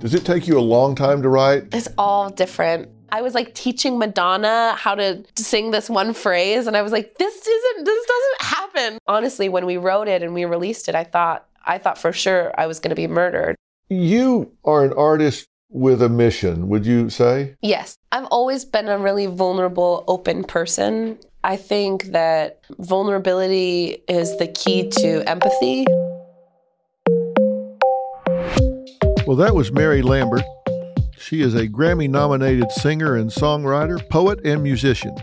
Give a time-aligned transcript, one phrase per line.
[0.00, 1.74] Does it take you a long time to write?
[1.74, 2.88] It's all different.
[3.12, 7.18] I was like teaching Madonna how to sing this one phrase, and I was like,
[7.18, 7.84] "This isn't.
[7.84, 11.76] This doesn't happen." Honestly, when we wrote it and we released it, I thought, I
[11.76, 13.56] thought for sure I was going to be murdered.
[13.90, 17.56] You are an artist with a mission, would you say?
[17.60, 21.18] Yes, I've always been a really vulnerable, open person.
[21.44, 25.84] I think that vulnerability is the key to empathy.
[29.30, 30.42] Well, that was Mary Lambert.
[31.16, 35.16] She is a Grammy nominated singer and songwriter, poet, and musician.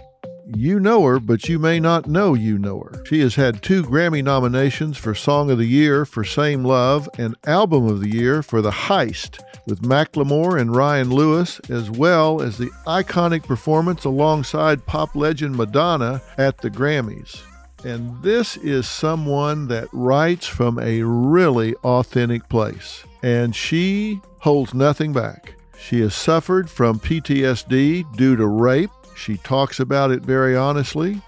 [0.46, 3.04] You know her, but you may not know you know her.
[3.04, 7.36] She has had two Grammy nominations for Song of the Year for Same Love and
[7.46, 12.58] Album of the Year for The Heist with Macklemore and Ryan Lewis, as well as
[12.58, 17.42] the iconic performance alongside pop legend Madonna at the Grammys.
[17.84, 23.04] And this is someone that writes from a really authentic place.
[23.24, 25.56] And she holds nothing back.
[25.78, 28.92] She has suffered from PTSD due to rape.
[29.16, 31.22] She talks about it very honestly.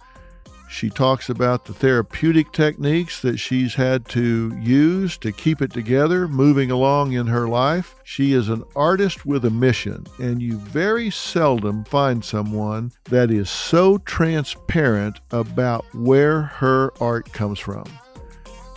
[0.69, 6.27] She talks about the therapeutic techniques that she's had to use to keep it together
[6.27, 7.95] moving along in her life.
[8.03, 13.49] She is an artist with a mission, and you very seldom find someone that is
[13.49, 17.85] so transparent about where her art comes from.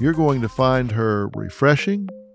[0.00, 2.08] You're going to find her refreshing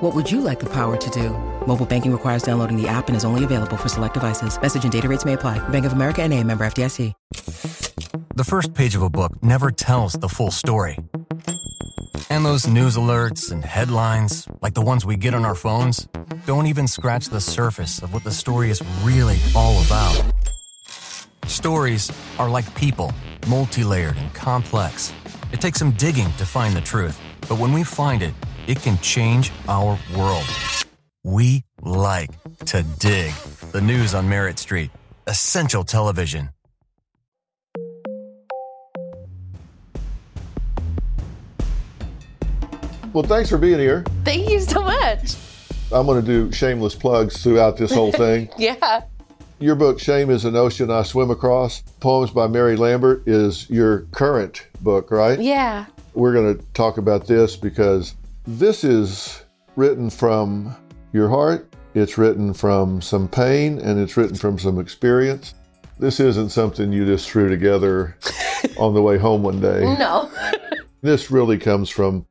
[0.00, 1.30] What would you like the power to do?
[1.66, 4.60] Mobile banking requires downloading the app and is only available for select devices.
[4.60, 5.58] Message and data rates may apply.
[5.68, 7.12] Bank of America and a member FDIC.
[8.34, 10.98] The first page of a book never tells the full story.
[12.28, 16.08] And those news alerts and headlines, like the ones we get on our phones,
[16.44, 20.20] don't even scratch the surface of what the story is really all about.
[21.46, 23.12] Stories are like people,
[23.46, 25.12] multi layered and complex.
[25.52, 28.34] It takes some digging to find the truth, but when we find it,
[28.66, 30.46] it can change our world.
[31.22, 32.30] We like
[32.66, 33.32] to dig.
[33.72, 34.90] The news on Merit Street.
[35.26, 36.50] Essential television.
[43.12, 44.04] Well, thanks for being here.
[44.24, 45.36] Thank you so much.
[45.92, 48.48] I'm going to do shameless plugs throughout this whole thing.
[48.58, 49.02] Yeah.
[49.60, 54.00] Your book, Shame is an Ocean I Swim Across, Poems by Mary Lambert, is your
[54.10, 55.40] current book, right?
[55.40, 55.86] Yeah.
[56.12, 58.14] We're going to talk about this because
[58.46, 59.44] this is
[59.76, 60.74] written from
[61.12, 65.54] your heart, it's written from some pain, and it's written from some experience.
[65.98, 68.16] This isn't something you just threw together
[68.78, 69.82] on the way home one day.
[69.98, 70.30] No.
[71.02, 72.26] This really comes from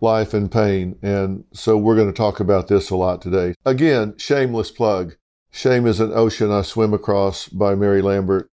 [0.00, 0.98] life and pain.
[1.02, 3.54] And so we're going to talk about this a lot today.
[3.66, 5.16] Again, shameless plug.
[5.50, 8.50] Shame is an Ocean I Swim Across by Mary Lambert.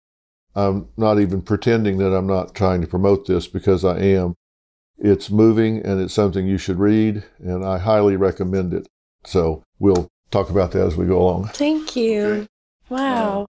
[0.56, 4.34] I'm not even pretending that I'm not trying to promote this because I am.
[4.98, 8.86] It's moving and it's something you should read, and I highly recommend it.
[9.24, 11.48] So we'll talk about that as we go along.
[11.48, 12.46] Thank you.
[12.88, 13.46] Wow.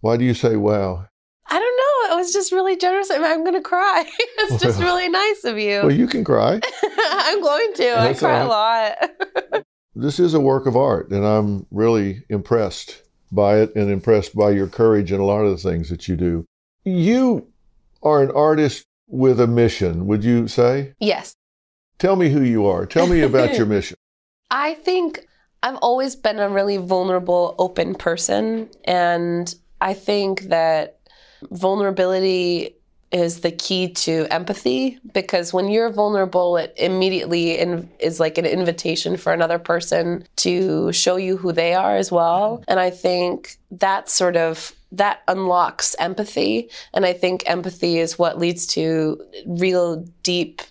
[0.00, 1.06] Why do you say wow?
[1.46, 2.14] I don't know.
[2.14, 3.10] It was just really generous.
[3.10, 4.04] I mean, I'm going to cry.
[4.18, 5.80] it's just really nice of you.
[5.80, 6.60] Well, you can cry.
[6.82, 7.90] I'm going to.
[7.98, 9.64] I That's cry all a lot.
[9.96, 14.50] This is a work of art, and I'm really impressed by it and impressed by
[14.50, 16.44] your courage and a lot of the things that you do.
[16.84, 17.46] You
[18.02, 20.94] are an artist with a mission, would you say?
[21.00, 21.36] yes.
[21.98, 22.86] Tell me who you are.
[22.86, 23.96] Tell me about your mission.
[24.50, 25.26] I think
[25.62, 28.68] I've always been a really vulnerable, open person.
[28.84, 30.98] And I think that
[31.50, 32.76] vulnerability
[33.12, 38.44] is the key to empathy because when you're vulnerable, it immediately in, is like an
[38.44, 42.64] invitation for another person to show you who they are as well.
[42.66, 48.38] And I think that sort of that unlocks empathy, and I think empathy is what
[48.38, 50.62] leads to real deep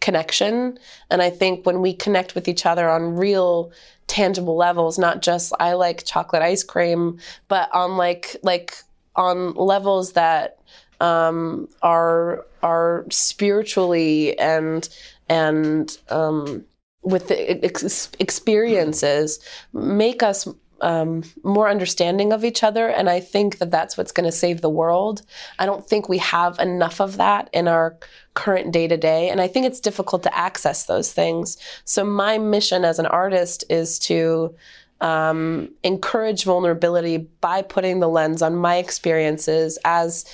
[0.00, 0.78] connection.
[1.10, 3.72] And I think when we connect with each other on real
[4.08, 7.18] tangible levels, not just I like chocolate ice cream,
[7.48, 8.74] but on like like
[9.16, 10.58] on levels that
[11.00, 14.88] um, are are spiritually and
[15.28, 16.64] and um,
[17.02, 19.40] with the ex- experiences
[19.72, 20.46] make us
[20.82, 22.88] um, more understanding of each other.
[22.88, 25.22] And I think that that's what's going to save the world.
[25.58, 27.96] I don't think we have enough of that in our
[28.34, 29.28] current day to day.
[29.30, 31.56] And I think it's difficult to access those things.
[31.84, 34.54] So, my mission as an artist is to
[35.00, 40.24] um, encourage vulnerability by putting the lens on my experiences as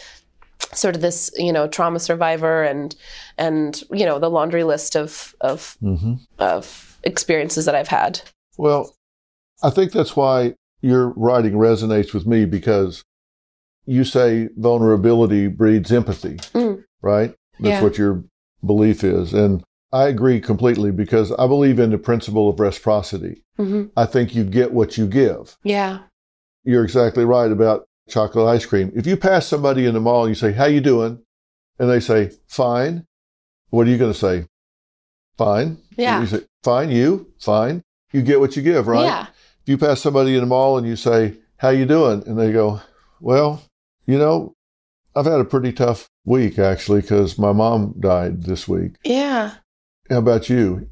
[0.75, 2.95] sort of this you know trauma survivor and
[3.39, 6.15] and you know the laundry list of of mm-hmm.
[6.39, 8.21] of experiences that I've had.
[8.59, 8.95] Well,
[9.63, 13.05] I think that's why your writing resonates with me because
[13.87, 16.85] you say vulnerability breeds empathy, mm.
[17.03, 17.35] right?
[17.59, 17.83] That's yeah.
[17.83, 18.25] what your
[18.65, 19.33] belief is.
[19.33, 23.43] And I agree completely because I believe in the principle of reciprocity.
[23.59, 23.87] Mm-hmm.
[23.97, 25.57] I think you get what you give.
[25.63, 26.01] Yeah.
[26.65, 28.93] You're exactly right about chocolate ice cream.
[28.95, 31.23] If you pass somebody in the mall and you say, "How you doing?"
[31.79, 33.07] and they say, "Fine,"
[33.71, 34.47] what are you going to say?
[35.39, 35.79] Fine.
[35.97, 36.21] Yeah.
[36.21, 37.83] You say, "Fine." You fine.
[38.13, 39.05] You get what you give, right?
[39.05, 39.27] Yeah.
[39.69, 42.81] You pass somebody in the mall and you say, "How you doing?" and they go,
[43.21, 43.63] "Well,
[44.07, 44.55] you know,
[45.15, 49.53] I've had a pretty tough week actually because my mom died this week." Yeah.
[50.09, 50.89] How about you?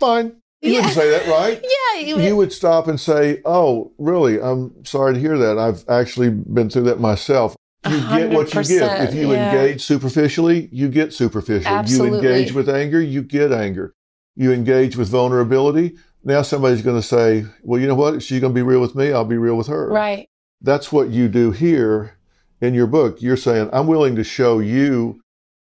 [0.00, 0.36] Fine.
[0.60, 0.78] You yeah.
[0.78, 1.64] wouldn't say that, right?
[1.94, 2.00] yeah.
[2.00, 2.24] You would.
[2.24, 4.40] you would stop and say, "Oh, really?
[4.40, 5.56] I'm sorry to hear that.
[5.56, 7.54] I've actually been through that myself."
[7.88, 8.82] You get what you give.
[8.82, 9.52] If you yeah.
[9.52, 11.68] engage superficially, you get superficial.
[11.68, 12.18] Absolutely.
[12.18, 13.94] You engage with anger, you get anger.
[14.34, 15.96] You engage with vulnerability.
[16.26, 18.22] Now somebody's going to say, "Well, you know what?
[18.22, 19.12] She's going to be real with me.
[19.12, 20.28] I'll be real with her." Right.
[20.60, 22.18] That's what you do here
[22.60, 23.22] in your book.
[23.22, 25.20] You're saying, "I'm willing to show you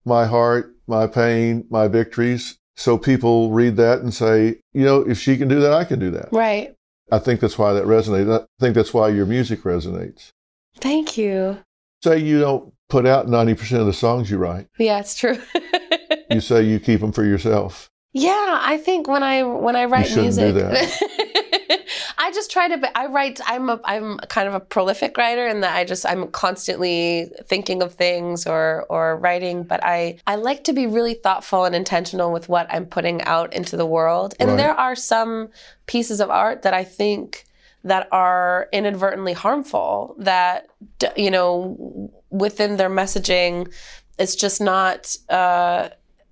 [0.05, 5.19] my heart, my pain, my victories, so people read that and say, you know, if
[5.19, 6.29] she can do that, I can do that.
[6.31, 6.73] Right.
[7.11, 8.41] I think that's why that resonates.
[8.41, 10.31] I think that's why your music resonates.
[10.77, 11.59] Thank you.
[12.03, 14.67] Say you don't put out 90% of the songs you write.
[14.79, 15.37] Yeah, it's true.
[16.31, 17.90] you say you keep them for yourself.
[18.13, 20.55] Yeah, I think when I when I write music
[22.17, 22.97] I just try to.
[22.97, 23.39] I write.
[23.45, 23.79] I'm a.
[23.83, 26.05] I'm kind of a prolific writer, in that I just.
[26.05, 29.63] I'm constantly thinking of things or or writing.
[29.63, 33.53] But I I like to be really thoughtful and intentional with what I'm putting out
[33.53, 34.35] into the world.
[34.39, 34.57] And right.
[34.57, 35.49] there are some
[35.87, 37.45] pieces of art that I think
[37.83, 40.15] that are inadvertently harmful.
[40.19, 40.67] That
[41.17, 43.73] you know within their messaging,
[44.19, 45.17] it's just not.
[45.27, 45.89] Uh,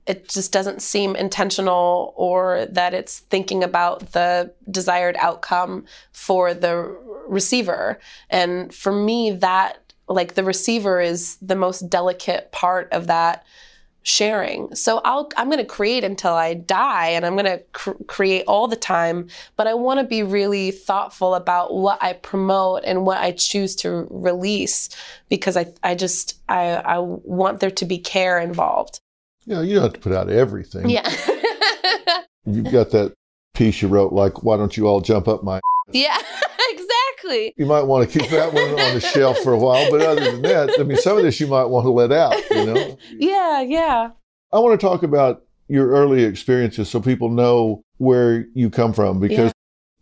[0.10, 6.76] it just doesn't seem intentional or that it's thinking about the desired outcome for the
[7.28, 8.00] receiver.
[8.32, 13.46] And for me, that, like, the receiver is the most delicate part of that
[14.02, 14.74] sharing.
[14.74, 18.46] So I'll I'm going to create until I die and I'm going to cr- create
[18.48, 19.28] all the time,
[19.58, 23.76] but I want to be really thoughtful about what I promote and what I choose
[23.78, 24.90] to release
[25.28, 29.02] because I I just I I want there to be care involved.
[29.46, 30.90] You know, you don't have to put out everything.
[30.90, 31.10] Yeah.
[32.46, 33.14] You've got that
[33.54, 35.60] piece you wrote, like, why don't you all jump up my.
[35.92, 36.18] Yeah,
[36.70, 37.54] exactly.
[37.58, 40.32] You might want to keep that one on the shelf for a while, but other
[40.32, 42.98] than that, I mean, some of this you might want to let out, you know?
[43.12, 44.12] Yeah, yeah.
[44.52, 49.20] I want to talk about your early experiences so people know where you come from
[49.20, 49.52] because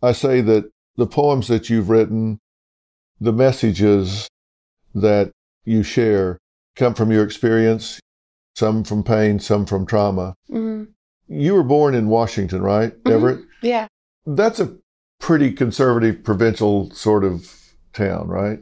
[0.02, 0.10] yeah.
[0.10, 2.40] I say that the poems that you've written,
[3.20, 4.28] the messages
[4.96, 5.32] that
[5.66, 6.38] you share
[6.76, 8.00] come from your experience,
[8.58, 10.34] some from pain, some from trauma.
[10.50, 10.86] Mm-hmm.
[11.28, 13.12] You were born in Washington, right, mm-hmm.
[13.12, 13.46] Everett?
[13.62, 13.88] Yeah.
[14.26, 14.76] That's a
[15.20, 17.54] pretty conservative provincial sort of
[17.94, 18.60] town, right?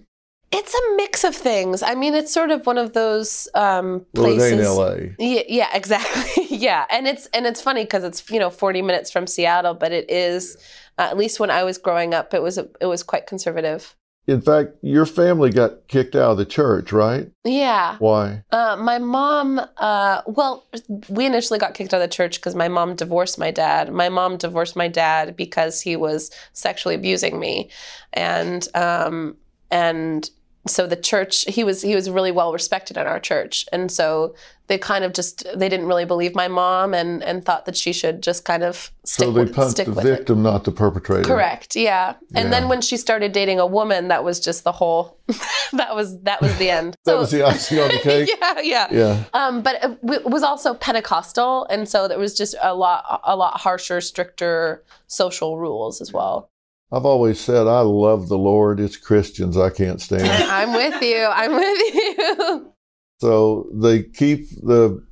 [0.51, 1.81] It's a mix of things.
[1.81, 4.77] I mean, it's sort of one of those um, places.
[4.77, 5.25] Well, it ain't LA.
[5.25, 6.45] Yeah, yeah exactly.
[6.49, 9.93] yeah, and it's and it's funny because it's you know 40 minutes from Seattle, but
[9.93, 10.57] it is
[10.97, 13.95] uh, at least when I was growing up, it was it was quite conservative.
[14.27, 17.29] In fact, your family got kicked out of the church, right?
[17.43, 17.97] Yeah.
[17.99, 18.43] Why?
[18.51, 20.65] Uh, my mom, uh, well,
[21.09, 23.93] we initially got kicked out of the church because my mom divorced my dad.
[23.93, 27.69] My mom divorced my dad because he was sexually abusing me.
[28.13, 29.37] And, um,
[29.69, 30.29] and
[30.67, 34.35] so the church he was he was really well respected in our church and so
[34.67, 37.93] they kind of just they didn't really believe my mom and and thought that she
[37.93, 40.17] should just kind of stick so they with, stick the with it.
[40.17, 41.23] victim, not the perpetrator.
[41.23, 41.75] Correct.
[41.75, 42.15] Yeah.
[42.33, 42.59] And Yeah.
[42.59, 45.17] then when she started dating a woman, that was just the whole.
[45.73, 46.95] that was that was the end.
[47.05, 48.29] That was the icing on the cake.
[48.41, 48.87] yeah, yeah.
[48.91, 49.23] Yeah.
[49.33, 53.35] Um, but it w- was also Pentecostal, and so there was just a lot a
[53.35, 56.49] lot harsher, stricter social rules as well.
[56.91, 58.79] I've always said I love the Lord.
[58.79, 60.23] It's Christians I can't stand.
[60.51, 61.17] I'm with you.
[61.25, 62.71] I'm with you.
[63.19, 65.03] So they keep the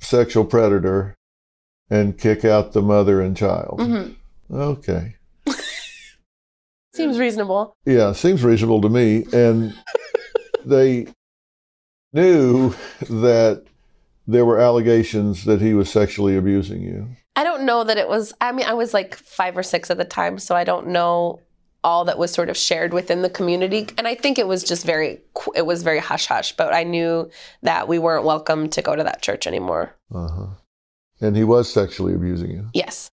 [0.00, 1.14] sexual predator
[1.90, 3.78] and kick out the mother and child.
[3.78, 4.16] Mhm.
[4.50, 5.16] Okay.
[6.94, 7.74] Seems reasonable.
[7.86, 9.24] Yeah, seems reasonable to me.
[9.32, 9.74] And
[10.64, 11.06] they
[12.12, 12.74] knew
[13.08, 13.64] that
[14.26, 17.08] there were allegations that he was sexually abusing you.
[17.34, 18.34] I don't know that it was.
[18.42, 21.40] I mean, I was like five or six at the time, so I don't know
[21.84, 23.88] all that was sort of shared within the community.
[23.98, 25.20] And I think it was just very
[25.54, 26.52] it was very hush hush.
[26.56, 27.30] But I knew
[27.62, 29.94] that we weren't welcome to go to that church anymore.
[30.14, 30.46] Uh-huh.
[31.20, 32.68] And he was sexually abusing you.
[32.74, 33.10] Yes,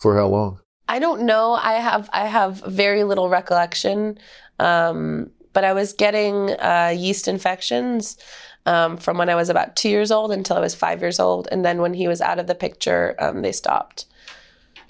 [0.00, 0.60] For how long?
[0.88, 1.54] I don't know.
[1.54, 4.18] I have I have very little recollection.
[4.58, 8.18] Um, but I was getting uh, yeast infections
[8.66, 11.48] um, from when I was about two years old until I was five years old,
[11.50, 14.04] and then when he was out of the picture, um, they stopped.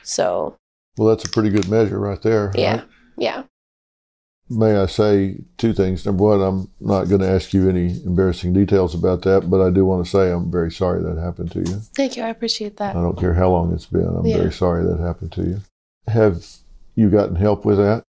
[0.02, 0.56] So
[0.98, 2.46] Well, that's a pretty good measure right there.
[2.46, 2.84] right?
[3.16, 3.44] Yeah.
[4.48, 6.06] May I say two things?
[6.06, 9.70] Number one, I'm not going to ask you any embarrassing details about that, but I
[9.70, 11.80] do want to say I'm very sorry that happened to you.
[11.96, 12.22] Thank you.
[12.22, 12.94] I appreciate that.
[12.94, 14.06] I don't care how long it's been.
[14.06, 14.36] I'm Yeah.
[14.36, 15.60] very sorry that happened to you.
[16.06, 16.46] Have
[16.94, 18.04] you gotten help with that?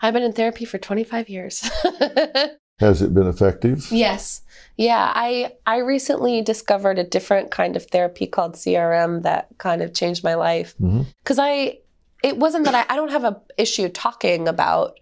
[0.00, 1.68] I've been in therapy for 25 years.
[2.80, 3.86] Has it been effective?
[3.92, 4.40] yes.
[4.76, 9.94] Yeah, I I recently discovered a different kind of therapy called CRM that kind of
[9.94, 10.74] changed my life.
[10.80, 11.06] Mhm.
[11.24, 11.78] Cuz I
[12.24, 14.98] it wasn't that I I don't have a issue talking about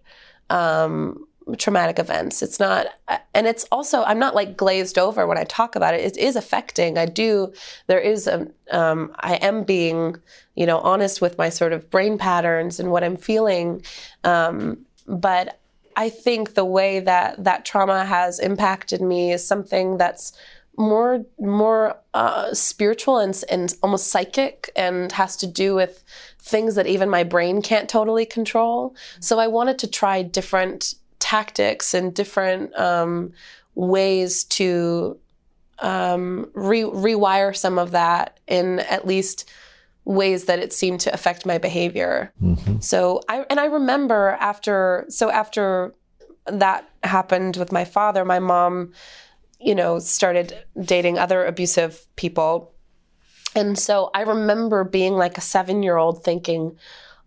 [0.49, 1.25] um
[1.57, 2.41] traumatic events.
[2.41, 2.87] It's not
[3.33, 6.01] and it's also I'm not like glazed over when I talk about it.
[6.01, 6.97] It is affecting.
[6.97, 7.53] I do
[7.87, 10.17] there is a um I am being,
[10.55, 13.83] you know, honest with my sort of brain patterns and what I'm feeling.
[14.23, 15.59] Um but
[15.95, 20.33] I think the way that that trauma has impacted me is something that's
[20.77, 26.03] more more uh, spiritual and, and almost psychic and has to do with
[26.39, 28.95] things that even my brain can't totally control.
[29.19, 33.31] So I wanted to try different tactics and different um,
[33.75, 35.17] ways to
[35.79, 39.49] um, re- rewire some of that in at least
[40.05, 42.31] ways that it seemed to affect my behavior.
[42.43, 42.83] Mhm.
[42.83, 45.93] So I and I remember after so after
[46.45, 48.91] that happened with my father, my mom,
[49.63, 52.73] you know, started dating other abusive people.
[53.55, 56.77] And so I remember being like a 7-year-old thinking,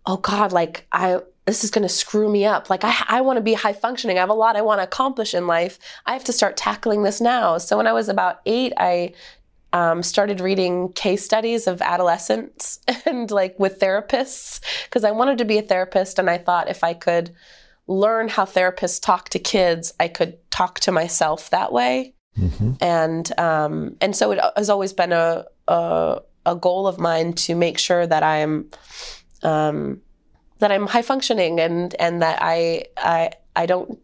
[0.05, 2.69] "Oh god, like I this is going to screw me up.
[2.69, 4.17] Like I I want to be high functioning.
[4.17, 5.79] I have a lot I want to accomplish in life.
[6.05, 9.13] I have to start tackling this now." So when I was about 8, I
[9.73, 15.45] um, started reading case studies of adolescents and like with therapists because I wanted to
[15.45, 17.33] be a therapist and I thought if I could
[17.87, 22.13] learn how therapists talk to kids, I could talk to myself that way.
[22.37, 22.77] Mhm.
[22.81, 27.55] And um, and so it has always been a, a a goal of mine to
[27.55, 28.69] make sure that I'm
[29.43, 30.01] um,
[30.59, 33.99] that I'm high functioning and and that I I I don't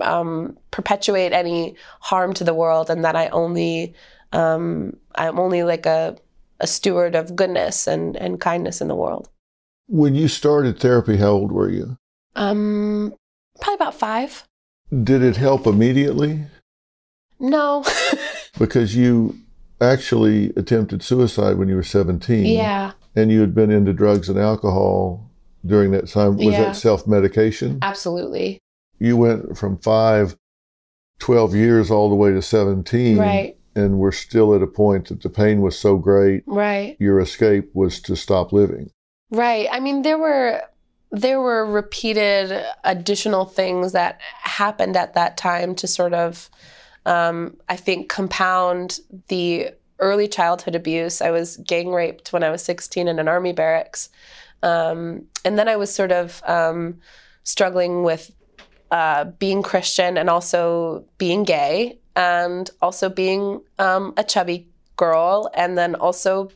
[0.00, 3.94] um, perpetuate any harm to the world and that I only
[4.32, 6.16] um, I'm only like a,
[6.60, 9.28] a steward of goodness and, and kindness in the world.
[9.86, 11.96] When you started therapy, how old were you?
[12.36, 13.14] Um,
[13.60, 14.44] probably about five.
[15.02, 16.44] Did it help immediately?
[17.40, 17.84] No.
[18.58, 19.36] Because you
[19.80, 22.44] actually attempted suicide when you were 17.
[22.44, 25.30] yeah, And you had been into drugs and alcohol
[25.64, 26.36] during that time.
[26.38, 26.64] Was Yeah.
[26.64, 27.78] that self medication?
[27.82, 28.58] absolutely.
[28.98, 30.36] You went from five,
[31.20, 33.16] 12 years all the way to 17.
[33.18, 37.20] Right, And we're still at a point that the pain was so great, right, your
[37.20, 38.90] escape was to stop living.
[39.30, 39.68] right.
[39.70, 40.62] I mean, there were
[41.12, 46.50] there were repeated additional things that happened at that time to sort of,
[47.08, 51.20] um, I think, compound the early childhood abuse.
[51.20, 54.10] I was gang raped when I was 16 in an army barracks.
[54.62, 57.00] Um, and then I was sort of um,
[57.44, 58.30] struggling with
[58.90, 65.78] uh, being Christian and also being gay and also being um, a chubby girl and
[65.78, 66.50] then also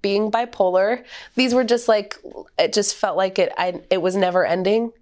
[0.00, 1.04] being bipolar.
[1.34, 2.16] These were just like
[2.58, 4.92] it just felt like it I it was never ending.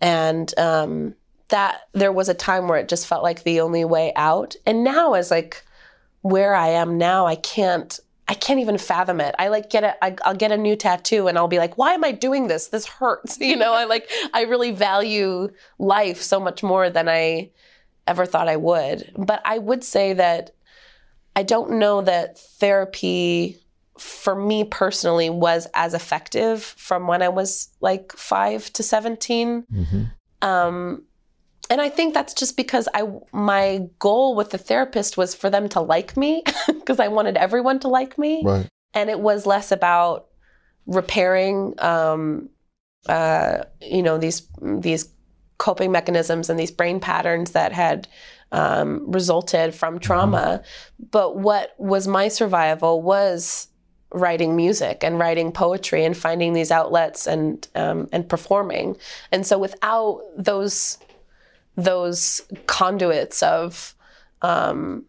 [0.00, 1.14] And um,
[1.48, 4.56] that there was a time where it just felt like the only way out.
[4.66, 5.62] And now as like
[6.22, 9.34] where I am now, I can't I can't even fathom it.
[9.38, 11.92] I like get a I, I'll get a new tattoo and I'll be like, why
[11.92, 12.68] am I doing this?
[12.68, 13.38] This hurts.
[13.40, 17.50] You know, I like I really value life so much more than I
[18.06, 19.12] ever thought I would.
[19.16, 20.54] But I would say that
[21.36, 23.58] I don't know that therapy
[23.98, 29.64] for me personally was as effective from when I was like five to 17.
[30.42, 31.02] Um,
[31.70, 33.02] and I think that's just because I
[33.32, 37.78] my goal with the therapist was for them to like me because I wanted everyone
[37.80, 38.68] to like me, Right.
[38.92, 40.26] and it was less about
[40.86, 42.50] repairing, um,
[43.08, 45.08] uh, you know, these these
[45.58, 48.08] coping mechanisms and these brain patterns that had
[48.52, 50.62] um, resulted from trauma.
[51.10, 53.68] But what was my survival was
[54.12, 58.96] writing music and writing poetry and finding these outlets and um, and performing.
[59.32, 60.98] And so without those
[61.76, 63.94] those conduits of
[64.42, 65.04] um,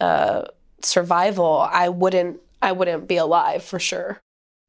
[0.00, 0.42] uh,
[0.82, 4.20] survival, I wouldn't I wouldn't be alive for sure.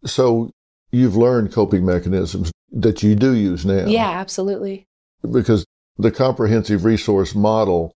[0.06, 0.52] So
[0.92, 3.86] you've learned coping mechanisms that you do use now.
[3.86, 4.86] Yeah, absolutely.
[5.30, 5.66] Because
[5.98, 7.94] the comprehensive resource model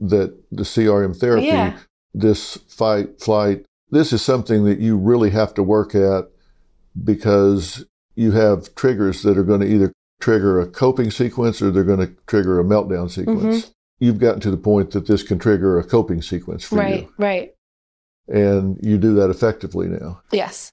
[0.00, 1.78] that the CRM therapy, Yeah.
[2.14, 6.28] this fight, flight, this is something that you really have to work at
[7.04, 7.84] because
[8.14, 11.98] you have triggers that are going to either trigger a coping sequence or they're going
[11.98, 13.64] to trigger a meltdown sequence.
[13.64, 13.70] Mm-hmm.
[13.98, 17.14] You've gotten to the point that this can trigger a coping sequence for right, you.
[17.18, 17.52] Right,
[18.28, 18.36] right.
[18.44, 20.22] And you do that effectively now.
[20.30, 20.70] Yes.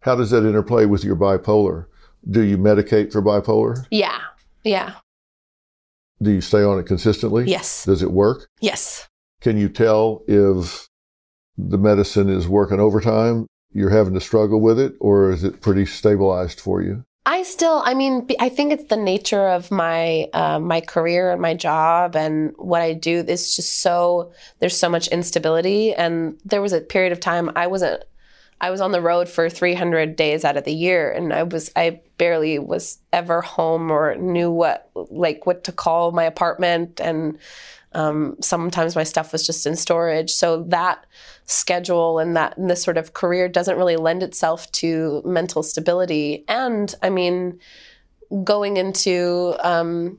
[0.00, 1.86] How does that interplay with your bipolar?
[2.28, 3.86] Do you medicate for bipolar?
[3.90, 4.18] Yeah.
[4.64, 4.94] Yeah.
[6.22, 7.44] Do you stay on it consistently?
[7.44, 7.84] Yes.
[7.84, 8.48] Does it work?
[8.60, 9.08] Yes.
[9.42, 10.88] Can you tell if
[11.56, 13.46] the medicine is working overtime?
[13.72, 17.04] You're having to struggle with it, or is it pretty stabilized for you?
[17.26, 21.40] I still, I mean, I think it's the nature of my uh, my career and
[21.40, 23.24] my job and what I do.
[23.28, 27.66] It's just so there's so much instability, and there was a period of time I
[27.66, 28.04] wasn't.
[28.62, 31.70] I was on the road for 300 days out of the year, and I was
[31.76, 37.38] I barely was ever home or knew what like what to call my apartment, and
[37.92, 40.30] um, sometimes my stuff was just in storage.
[40.30, 41.04] So that
[41.44, 46.44] schedule and that and this sort of career doesn't really lend itself to mental stability.
[46.48, 47.58] And I mean,
[48.44, 50.18] going into um,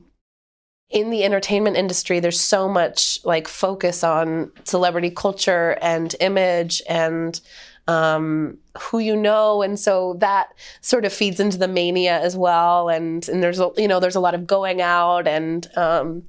[0.90, 7.40] in the entertainment industry, there's so much like focus on celebrity culture and image and
[7.88, 10.50] um, who you know, and so that
[10.82, 12.88] sort of feeds into the mania as well.
[12.88, 16.22] And and there's a, you know there's a lot of going out and um,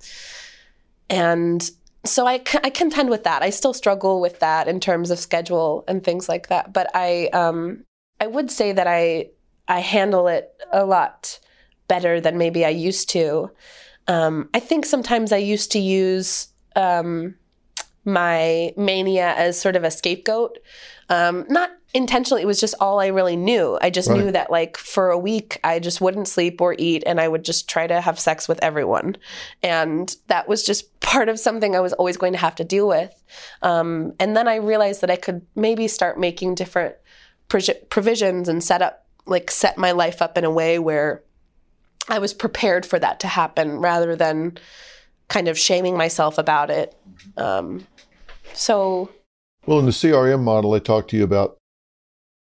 [1.10, 1.70] and
[2.06, 3.44] so I contend with that.
[3.44, 6.74] I still struggle with that in terms of schedule and things like that.
[6.74, 7.86] But I um,
[8.20, 9.30] I would say that I
[9.68, 11.40] I handle it a lot
[11.88, 13.52] better than maybe I used to.
[14.08, 17.36] Um, I think sometimes I used to use um,
[18.04, 20.58] my mania as sort of a scapegoat.
[21.10, 23.78] Um, not intentionally, it was just all I really knew.
[23.82, 24.18] I just Right.
[24.20, 27.44] knew that, like, for a week, I just wouldn't sleep or eat, and I would
[27.44, 29.18] just try to have sex with everyone.
[29.62, 32.88] And that was just part of something I was always going to have to deal
[32.88, 33.14] with.
[33.62, 36.96] Um, and then I realized that I could maybe start making different
[37.50, 41.22] provi- provisions and set up, like, set my life up in a way where
[42.10, 44.58] I was prepared for that to happen rather than
[45.30, 46.96] kind of shaming myself about it.
[47.38, 47.88] Um,
[48.54, 49.10] so,
[49.66, 51.58] Well, in the CRM model, I talked to you about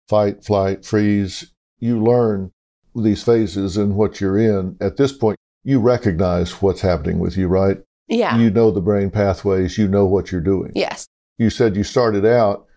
[0.09, 1.51] fight, flight, freeze.
[1.79, 2.51] You learn
[2.95, 4.75] these phases and what you're in.
[4.81, 7.77] At this point, you recognize what's happening with you, right?
[8.07, 8.37] yeah.
[8.37, 10.71] You know the brain pathways, you know what you're doing.
[10.75, 11.07] yes.
[11.37, 12.67] You said you started out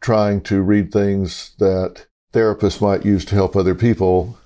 [0.00, 4.38] trying to read things that therapists might use to help other people.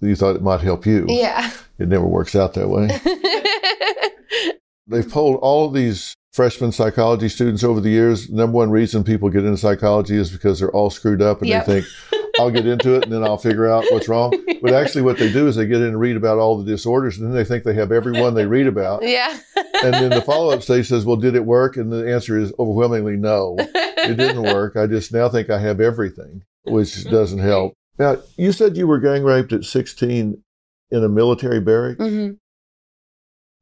[0.00, 1.04] You thought it might help you.
[1.08, 1.50] Yeah.
[1.78, 2.88] It never works out that way.
[4.86, 8.30] They've polled all of these freshman psychology students over the years.
[8.30, 11.66] Number one reason people get into psychology is because they're all screwed up and Yep.
[11.66, 14.32] they think, I'll get into it and then I'll figure out what's wrong.
[14.62, 17.16] But actually, what they do is they get in and read about all the disorders
[17.18, 19.02] and then they think they have every one they read about.
[19.16, 19.38] yeah.
[19.84, 21.76] And then the follow up stage says, Well, did it work?
[21.76, 23.54] And the answer is overwhelmingly no.
[23.58, 24.74] It didn't work.
[24.76, 27.74] I just now think I have everything, which doesn't help.
[28.00, 30.42] Now, you said you were gang raped at 16
[30.90, 31.98] in a military barrack.
[31.98, 32.30] hmm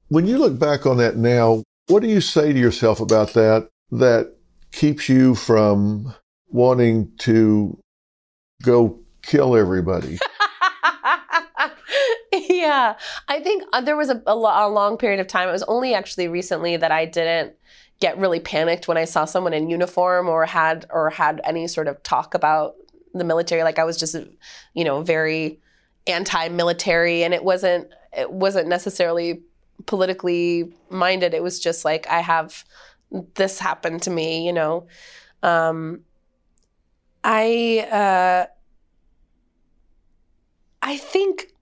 [0.09, 3.68] When you look back on that now, what do you say to yourself about that
[3.92, 4.35] that
[4.72, 6.14] keeps you from
[6.49, 7.79] wanting to
[8.62, 10.18] go kill everybody?
[12.33, 12.96] yeah,
[13.29, 15.49] I think uh, there was a, a, a long period of time.
[15.49, 17.55] It was only actually recently that I didn't
[18.01, 21.88] get really panicked when I saw someone in uniform or had or had any sort
[21.88, 22.75] of talk about
[23.14, 23.62] the military.
[23.62, 24.16] Like I was just,
[24.75, 25.61] you know, very
[26.07, 29.42] anti-military, and it wasn't it wasn't necessarily
[29.87, 31.35] politically minded.
[31.35, 32.64] It was just like I have
[33.35, 34.87] this happened to me, you know.
[35.42, 36.01] Um,
[37.22, 38.46] I uh,
[40.83, 41.53] I think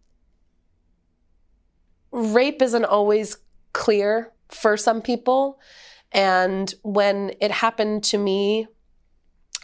[2.13, 3.37] rape isn't always
[3.73, 5.59] clear for some people.
[6.13, 8.69] And when it happened to me,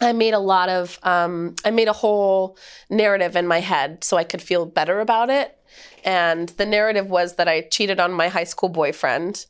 [0.01, 2.57] I made a lot of, um, I made a whole
[2.89, 5.57] narrative in my head so I could feel better about it.
[6.03, 9.45] And the narrative was that I cheated on my high school boyfriend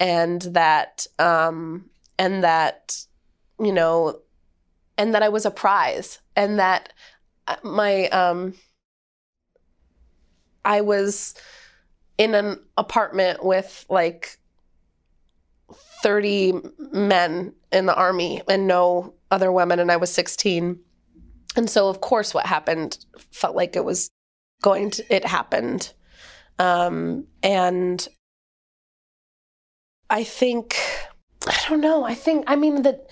[0.00, 2.98] and that, um, and that,
[3.58, 4.20] you know,
[4.98, 6.92] and that I was a prize and that
[7.46, 8.54] uh, my, um,
[10.64, 11.34] I was
[12.16, 14.38] in an apartment with like
[16.02, 16.60] 30
[16.92, 20.78] men in the army and no other women, and I was 16.
[21.56, 24.10] And so, of course, what happened felt like it was
[24.64, 25.92] going to, it happened.
[26.58, 28.08] Um, and
[30.08, 30.78] I think,
[31.46, 33.10] I don't know, I think, I mean, that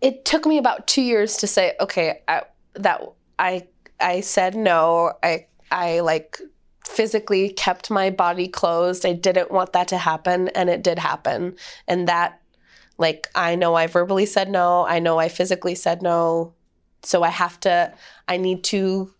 [0.00, 2.42] it took me about two years to say, okay, I,
[2.74, 3.02] that
[3.36, 3.66] I,
[3.98, 5.14] I said no.
[5.24, 6.38] I, I like
[6.86, 9.04] physically kept my body closed.
[9.04, 11.56] I didn't want that to happen, and it did happen.
[11.88, 12.40] And that,
[12.96, 16.54] like, I know I verbally said no, I know I physically said no.
[17.02, 17.92] So I have to,
[18.28, 19.12] I need to,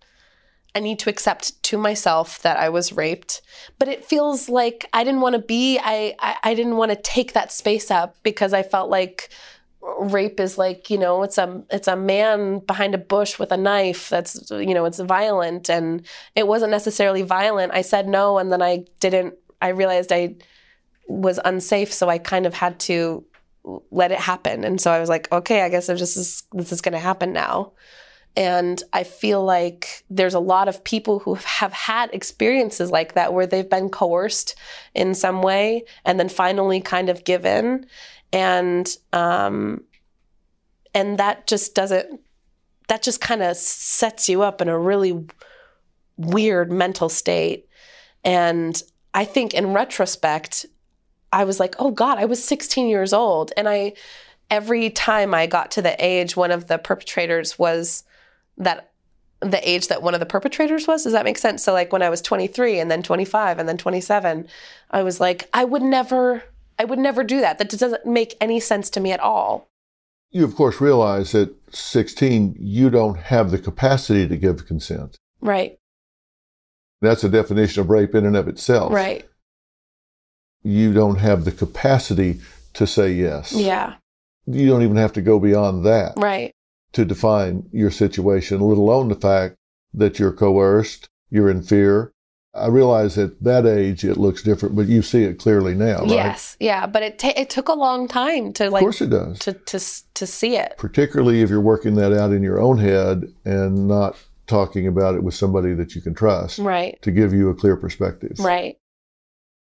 [0.78, 3.42] I need to accept to myself that I was raped.
[3.80, 6.96] But it feels like I didn't want to be, I, I, I didn't want to
[6.96, 9.28] take that space up because I felt like,
[10.00, 13.56] rape is like you know it's a it's a man behind a bush with a
[13.56, 18.52] knife that's you know it's violent and it wasn't necessarily violent i said no and
[18.52, 20.34] then i didn't i realized i
[21.06, 23.24] was unsafe so i kind of had to
[23.92, 26.72] let it happen and so i was like okay i guess I'm just this, this
[26.72, 27.72] is going to happen now
[28.38, 33.34] and i feel like there's a lot of people who have had experiences like that
[33.34, 34.54] where they've been coerced
[34.94, 37.86] in some way and then finally kind of given.
[38.32, 39.84] And um,
[40.94, 42.20] and that just doesn't
[42.88, 45.26] that just kind of sets you up in a really
[46.16, 47.68] weird mental state.
[48.24, 48.80] And
[49.14, 50.66] i think in retrospect
[51.32, 53.52] i was like oh god i was 16 years old.
[53.56, 53.94] And i
[54.50, 58.04] every time i got to the age one of the perpetrators was
[58.58, 58.90] that
[59.40, 62.02] the age that one of the perpetrators was does that make sense so like when
[62.02, 64.48] i was 23 and then 25 and then 27
[64.90, 66.42] i was like i would never
[66.78, 67.58] I would never do that.
[67.58, 69.68] That doesn't make any sense to me at all.
[70.30, 75.16] You, of course, realize at 16, you don't have the capacity to give consent.
[75.40, 75.78] Right.
[77.00, 78.92] That's a definition of rape in and of itself.
[78.92, 79.28] Right.
[80.62, 82.40] You don't have the capacity
[82.74, 83.52] to say yes.
[83.52, 83.94] Yeah.
[84.46, 86.14] You don't even have to go beyond that.
[86.16, 86.52] Right.
[86.92, 89.56] To define your situation, let alone the fact
[89.92, 92.12] that you're coerced, you're in fear,
[92.54, 96.10] I realize at that age it looks different, but you see it clearly now, right?
[96.10, 98.80] Yes, yeah, but it ta- it took a long time to like.
[98.80, 99.38] Of course, it does.
[99.40, 99.80] To to
[100.14, 100.74] to see it.
[100.78, 105.22] Particularly if you're working that out in your own head and not talking about it
[105.22, 107.00] with somebody that you can trust, right?
[107.02, 108.76] To give you a clear perspective, right?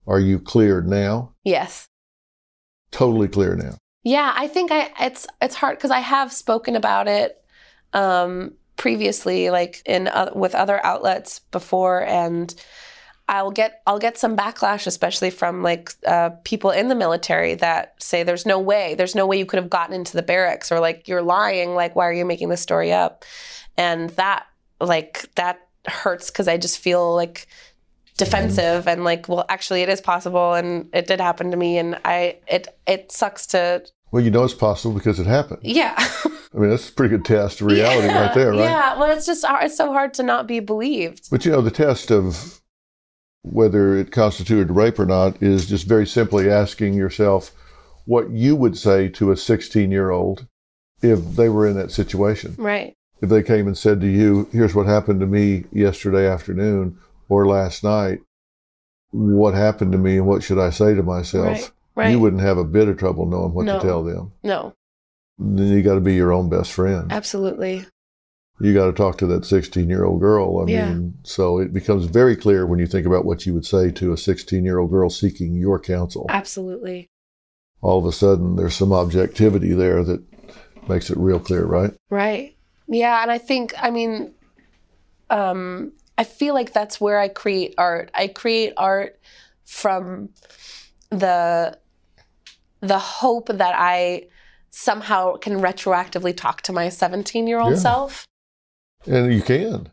[0.07, 1.35] Are you clear now?
[1.43, 1.89] Yes.
[2.91, 3.79] Totally clear now.
[4.05, 7.43] Yeah, I think I it's it's hard because I have spoken about it.
[7.93, 12.55] Um, previously like in uh, with other outlets before and
[13.29, 17.95] I'll get I'll get some backlash especially from like uh, people in the military that
[18.03, 20.81] say there's no way there's no way you could have gotten into the barracks or
[20.81, 23.25] like you're lying like why are you making this story up
[23.77, 24.45] and that
[24.81, 27.47] like that hurts cuz I just feel like
[28.17, 31.99] defensive and like well actually it is possible and it did happen to me and
[32.05, 35.59] I it it sucks to well, you know it's possible because it happened.
[35.65, 35.93] Yeah.
[35.99, 38.61] I mean, that's a pretty good test of reality yeah, right there, right?
[38.61, 38.97] Yeah.
[38.97, 41.31] Well, it's just it's so hard to not be believed.
[41.33, 42.61] But you know, the test of
[43.43, 47.51] whether it constituted rape or not is just very simply asking yourself
[48.05, 50.47] what you would say to a 16 year old
[51.03, 52.55] if they were in that situation.
[52.57, 52.95] Right.
[53.21, 57.47] If they came and said to you, here's what happened to me yesterday afternoon or
[57.47, 58.21] last night,
[59.11, 61.47] what happened to me and what should I say to myself?
[61.47, 61.71] Right.
[61.97, 62.11] Right.
[62.11, 63.79] You wouldn't have a bit of trouble knowing what no.
[63.79, 64.33] to tell them.
[64.43, 64.75] No.
[65.39, 67.13] Then you got to be your own best friend.
[67.13, 67.87] Absolutely.
[68.61, 70.61] You got to talk to that 16 year old girl.
[70.61, 70.93] I yeah.
[70.93, 74.13] mean, so it becomes very clear when you think about what you would say to
[74.13, 76.27] a 16 year old girl seeking your counsel.
[76.29, 77.09] Absolutely.
[77.81, 80.23] All of a sudden, there's some objectivity there that
[80.89, 81.93] makes it real clear, right?
[82.11, 82.57] Right.
[82.89, 83.23] Yeah.
[83.23, 84.35] And I think, I mean,
[85.31, 88.11] um, I feel like that's where I create art.
[88.15, 89.19] I create art
[89.65, 90.31] from
[91.11, 91.79] the
[92.81, 94.27] the hope that I
[94.71, 97.79] somehow can retroactively talk to my 17 year old Yeah.
[97.79, 98.27] self.
[99.07, 99.91] And you can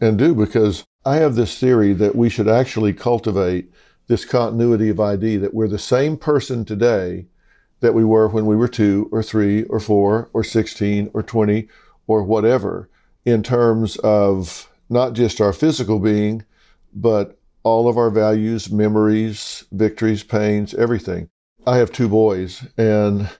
[0.00, 3.70] and do because I have this theory that we should actually cultivate
[4.08, 7.26] this continuity of ID that we're the same person today
[7.80, 11.68] that we were when we were two or three or four or 16 or 20
[12.06, 12.88] or whatever
[13.24, 16.44] in terms of not just our physical being,
[16.92, 21.30] but all of our values, memories, victories, pains, everything.
[21.66, 23.30] I have two boys, and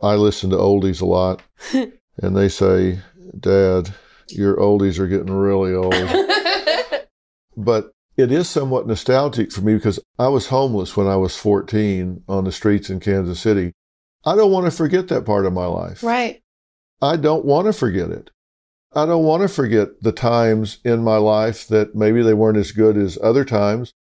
[0.00, 3.00] I listen to oldies a lot, and they say,
[3.38, 3.92] Dad,
[4.28, 5.94] your oldies are getting really old.
[7.56, 12.22] but it is somewhat nostalgic for me because I was homeless when I was 14
[12.28, 13.72] on the streets in Kansas City.
[14.24, 16.02] I don't want to forget that part of my life.
[16.02, 16.42] Right.
[17.00, 18.30] I don't want to forget it.
[18.92, 22.72] I don't want to forget the times in my life that maybe they weren't as
[22.72, 23.92] good as other times,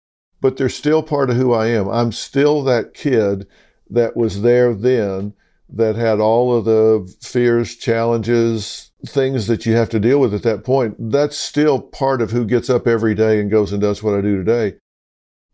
[0.42, 1.88] but they're still part of who I am.
[1.88, 3.46] I'm still that kid
[3.90, 5.34] that was there then
[5.72, 10.42] that had all of the fears, challenges, things that you have to deal with at
[10.44, 10.96] that point.
[10.98, 14.22] That's still part of who gets up every day and goes and does what I
[14.22, 14.78] do today.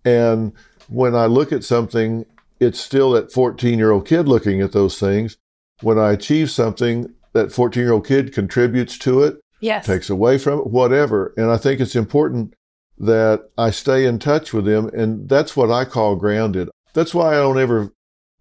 [0.06, 0.54] And
[0.88, 2.26] when I look at something,
[2.62, 5.36] it's still that 14 year old kid looking at those things.
[5.82, 9.86] When I achieve something, that 14 year old kid contributes to it, Yes.
[9.86, 11.34] takes away from it, whatever.
[11.38, 12.54] And I think it's important
[12.98, 14.88] that I stay in touch with them.
[14.93, 16.69] And that's what I call grounded.
[16.93, 17.91] That's why I don't ever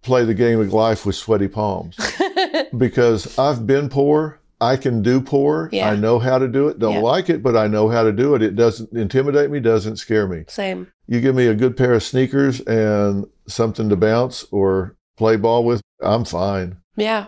[0.01, 1.97] play the game of life with sweaty palms
[2.77, 4.39] because I've been poor.
[4.61, 5.69] I can do poor.
[5.73, 5.89] Yeah.
[5.89, 6.79] I know how to do it.
[6.79, 6.99] Don't Yeah.
[7.01, 8.41] like it, but I know how to do it.
[8.41, 10.45] It doesn't intimidate me, doesn't scare me.
[10.47, 10.87] Same.
[11.07, 15.65] You give me a good pair of sneakers and something to bounce or play ball
[15.65, 16.77] with, I'm fine.
[16.95, 17.25] Yeah.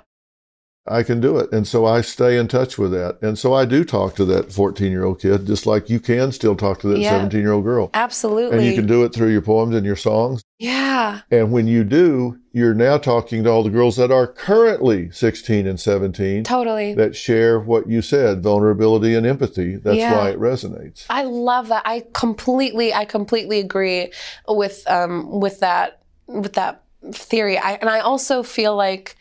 [0.89, 1.51] I can do it.
[1.51, 3.17] And so I stay in touch with that.
[3.21, 6.31] And so I do talk to that 14 year old kid, just like you can
[6.31, 7.11] still talk to that Yeah.
[7.11, 7.89] 17 year old girl.
[7.93, 8.57] Absolutely.
[8.57, 10.43] And you can do it through your poems and your songs.
[10.59, 11.21] Yeah.
[11.29, 15.67] And when you do, you're now talking to all the girls that are currently 16
[15.67, 16.95] and 17 Totally.
[16.95, 19.75] that share what you said, vulnerability and empathy.
[19.75, 20.17] That's Yeah.
[20.17, 21.05] why it resonates.
[21.09, 21.83] I love that.
[21.85, 24.11] I completely, I completely agree
[24.47, 27.57] with um, with that with that theory.
[27.57, 29.15] I, and I also feel like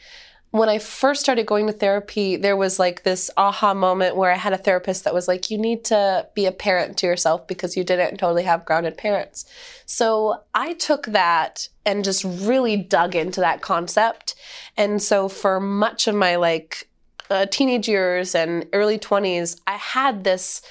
[0.59, 4.37] when I first started going to therapy, there was like this aha moment where I
[4.37, 7.77] had a therapist that was like, "You need to be a parent to yourself because
[7.77, 9.45] you didn't totally have grounded parents."
[9.87, 14.35] So I took that and just really dug into that concept.
[14.77, 16.89] And so for much of my like
[17.31, 20.63] uh, teenage years and early 20s, I had this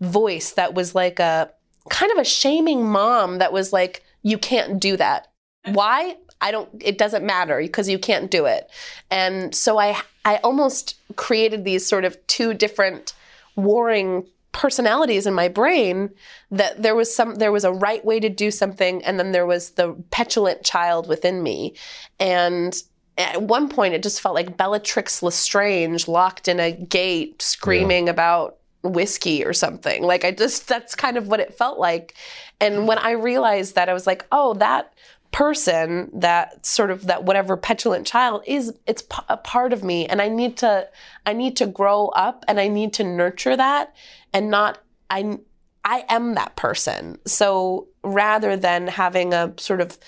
[0.00, 1.50] voice that was like a
[1.88, 5.28] kind of a shaming mom that was like, you can't do that.
[5.66, 6.16] Why?
[6.40, 8.70] I don't, it doesn't matter because you can't do it.
[9.10, 13.14] And so I, I almost created these sort of two different
[13.56, 16.08] warring personalities in my brain
[16.50, 19.44] that there was some there was a right way to do something and then there
[19.44, 21.74] was the petulant child within me.
[22.20, 22.80] And
[23.18, 28.58] at one point it just felt like Bellatrix Lestrange locked in a gate screaming about
[28.82, 30.04] whiskey or something.
[30.04, 32.14] Like I just that's kind of what it felt like.
[32.60, 34.94] And when I realized that I was like oh that
[35.34, 40.06] person that sort of that whatever petulant child is it's p- a part of me
[40.06, 40.88] and I need to
[41.26, 43.96] I need to grow up and I need to nurture that
[44.32, 44.78] and not
[45.10, 45.40] I
[45.84, 47.18] I am that person.
[47.26, 49.98] So rather than having a sort of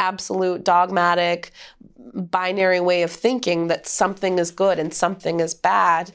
[0.00, 1.52] absolute dogmatic
[2.12, 6.10] binary way of thinking that something is good and something is bad,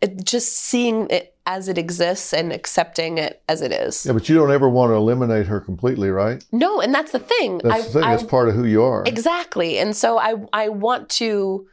[0.00, 4.04] it, just seeing it as it exists and accepting it as it is.
[4.04, 6.44] Yeah, but you don't ever want to eliminate her completely, right?
[6.50, 7.58] No, and that's the thing.
[7.58, 8.02] That's the thing.
[8.02, 9.04] I, That's part of who you are.
[9.06, 9.78] Exactly.
[9.78, 11.68] And so I I want to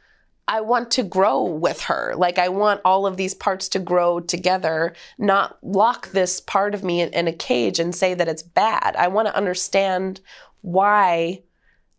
[0.46, 2.14] I want to grow with her.
[2.16, 6.84] Like I want all of these parts to grow together, not lock this part of
[6.84, 8.94] me in, in a cage and say that it's bad.
[8.96, 10.20] I want to understand
[10.60, 11.42] why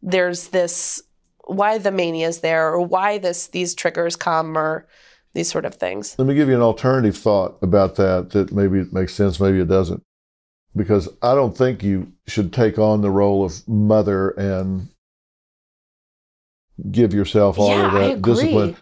[0.01, 1.01] there's this
[1.47, 4.88] why the mania is there or why this these triggers come or
[5.36, 6.15] these sort of things.
[6.17, 9.60] Let me give you an alternative thought about that that maybe it makes sense, maybe
[9.60, 10.02] it doesn't.
[10.76, 14.88] Because I don't think you should take on the role of mother and
[16.91, 18.76] give yourself all Yeah, of that discipline.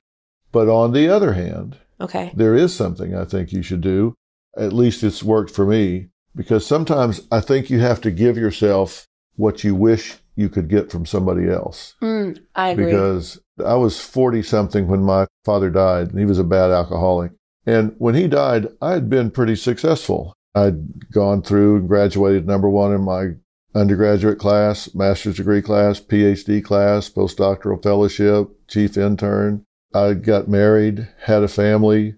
[0.52, 2.32] But on the other hand, Okay.
[2.36, 4.16] there is something I think you should do.
[4.56, 6.10] At least it's worked for me.
[6.36, 10.92] Because sometimes I think you have to give yourself what you wish you could get
[10.92, 11.96] from somebody else.
[12.02, 12.86] Mm, I agree.
[12.86, 17.32] Because I was 40 something when my father died, and he was a bad alcoholic.
[17.66, 20.34] And when he died, I had been pretty successful.
[20.56, 23.30] I'd gone through and graduated number one in my
[23.76, 29.64] undergraduate class, master's degree class, PhD class, postdoctoral fellowship, chief intern.
[29.96, 32.16] I got married, had a family,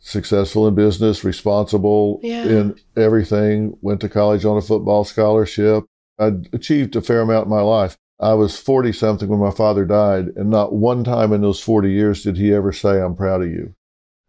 [0.00, 2.44] successful in business, responsible Yeah.
[2.46, 5.84] in everything, went to college on a football scholarship.
[6.18, 7.96] I'd achieved a fair amount in my life.
[8.20, 11.90] I was 40 something when my father died, and not one time in those 40
[11.90, 13.74] years did he ever say, I'm proud of you.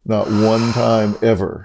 [0.05, 1.63] Not one time ever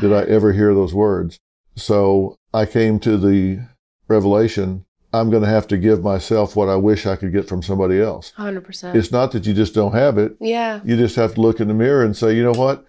[0.00, 1.38] did I ever hear those words.
[1.76, 3.60] So I came to the
[4.08, 7.62] revelation I'm going to have to give myself what I wish I could get from
[7.62, 8.32] somebody else.
[8.38, 8.94] 100%.
[8.94, 10.36] It's not that you just don't have it.
[10.40, 10.80] yeah.
[10.84, 12.86] You just have to look in the mirror and say, you know what?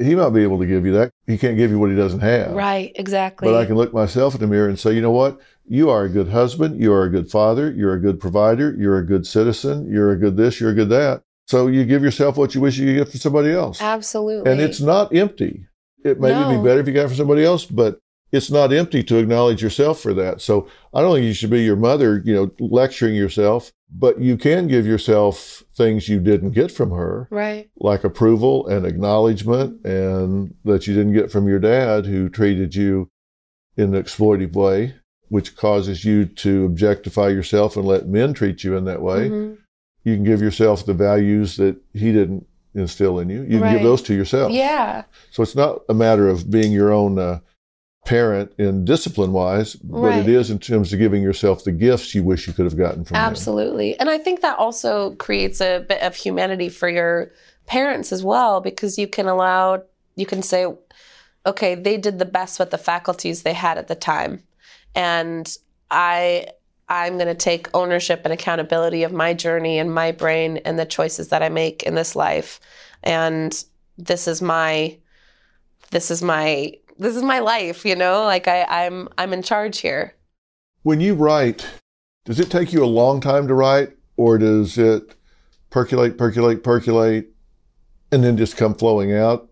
[0.00, 1.10] he might be able to give you that.
[1.26, 2.52] He can't give you what he doesn't have.
[2.52, 3.48] Right, exactly.
[3.48, 5.40] But I can look myself in the mirror and say, you know what?
[5.66, 6.80] You are a good husband.
[6.80, 7.72] You are a good father.
[7.72, 8.74] You're a good provider.
[8.78, 9.90] You're a good citizen.
[9.90, 10.60] You're a good this.
[10.60, 11.22] You're a good that.
[11.46, 13.80] So you give yourself what you wish you could get from somebody else.
[13.80, 14.50] Absolutely.
[14.50, 15.66] And it's not empty.
[16.04, 16.50] It may No.
[16.50, 17.98] be better if you got it from somebody else, but
[18.32, 20.40] it's not empty to acknowledge yourself for that.
[20.40, 24.36] So I don't think you should be your mother, you know, lecturing yourself, but you
[24.36, 27.70] can give yourself things you didn't get from her, right.
[27.78, 33.08] like approval and acknowledgement, and that you didn't get from your dad who treated you
[33.76, 34.94] in an exploitive way,
[35.34, 39.28] which causes you to objectify yourself and let men treat you in that way.
[39.28, 39.56] Mhm.
[40.04, 43.40] You can give yourself the values that he didn't instill in you.
[43.42, 43.72] You can Right.
[43.74, 44.52] give those to yourself.
[44.52, 45.02] Yeah.
[45.32, 47.40] So it's not a matter of being your own uh,
[48.06, 50.20] parent in discipline wise, but Right.
[50.20, 53.02] it is in terms of giving yourself the gifts you wish you could have gotten
[53.04, 53.24] from them.
[53.24, 53.98] Absolutely.
[53.98, 57.32] And I think that also creates a bit of humanity for your
[57.66, 59.82] parents as well, because you can allow,
[60.14, 60.62] you can say,
[61.44, 64.42] okay, they did the best with the faculties they had at the time.
[64.94, 65.56] And
[65.90, 66.48] I,
[66.88, 70.86] I'm going to take ownership and accountability of my journey and my brain and the
[70.86, 72.60] choices that I make in this life.
[73.02, 73.64] And
[73.98, 74.96] this is my,
[75.90, 79.80] this is my, this is my life, you know, like I, I'm, I'm in charge
[79.80, 80.14] here.
[80.82, 81.66] When you write,
[82.24, 85.14] does it take you a long time to write, or does it
[85.70, 87.30] percolate, percolate, percolate,
[88.12, 89.50] and then just come flowing out?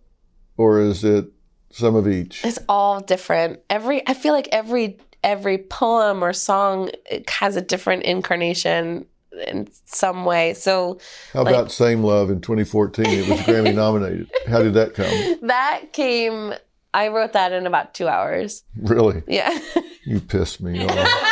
[0.56, 1.26] Or is it
[1.70, 2.44] some of each?
[2.44, 3.60] It's all different.
[3.68, 6.90] Every I feel like every every poem or song
[7.28, 9.06] has a different incarnation
[9.46, 10.54] in some way.
[10.54, 10.98] So
[11.32, 13.04] How like- about Same Love in 2014?
[13.06, 14.30] It was Grammy nominated.
[14.48, 15.48] How did that come?
[15.48, 16.54] that came
[16.94, 18.64] I wrote that in about 2 hours.
[18.76, 19.22] Really?
[19.26, 19.58] Yeah.
[20.04, 21.08] You pissed me off.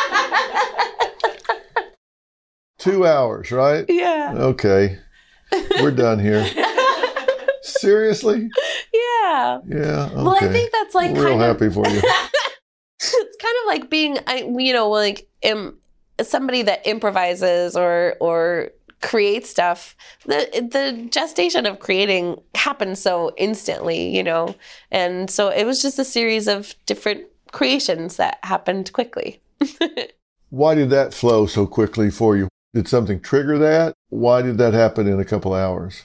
[2.78, 3.84] Two hours, right?
[3.88, 4.32] yeah.
[4.36, 4.98] Okay.
[5.82, 6.46] We're done here.
[7.62, 8.48] Seriously?
[8.94, 9.58] Yeah.
[9.66, 10.04] Yeah.
[10.06, 10.14] Okay.
[10.14, 12.00] Well, I think that's like Real kind of happy for you.
[13.00, 15.76] It's kind of like being I you know like um,
[16.22, 24.14] somebody that improvises or or creates stuff the the gestation of creating happens so instantly
[24.14, 24.54] you know
[24.90, 29.40] and so it was just a series of different creations that happened quickly
[30.50, 32.48] Why did that flow so quickly for you?
[32.74, 33.94] Did something trigger that?
[34.08, 36.04] Why did that happen in a couple hours?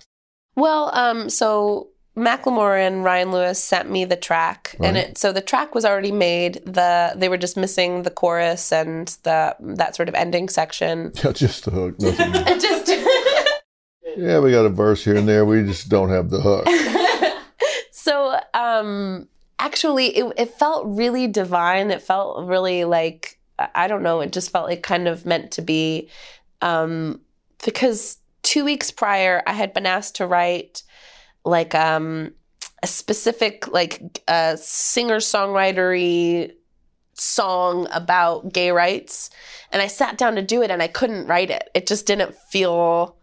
[0.56, 5.42] Well, um, so Macklemore and Ryan Lewis sent me the track, and it so the
[5.42, 6.62] track was already made.
[6.66, 11.12] The they were just missing the chorus and the that sort of ending section.
[11.24, 12.00] Yeah, just the hook.
[12.00, 12.32] Nothing.
[12.60, 12.88] Just
[14.18, 15.44] yeah, we got a verse here and there.
[15.46, 16.66] We just don't have the hook.
[17.92, 19.28] so um
[19.60, 24.32] actually it, it felt really divine it felt really like I- i don't know it
[24.32, 26.10] just felt like kind of meant to be
[26.62, 27.20] um
[27.64, 30.84] because two weeks prior i had been asked to write
[31.46, 32.34] like um
[32.84, 36.52] a specific like uh singer songwritery
[37.14, 39.30] song about gay rights.
[39.72, 41.70] And i sat down to do it and i couldn't write it.
[41.74, 43.16] It just didn't feel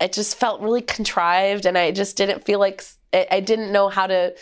[0.00, 3.88] it just felt really contrived and i just didn't feel like I, I didn't know
[3.88, 4.34] how to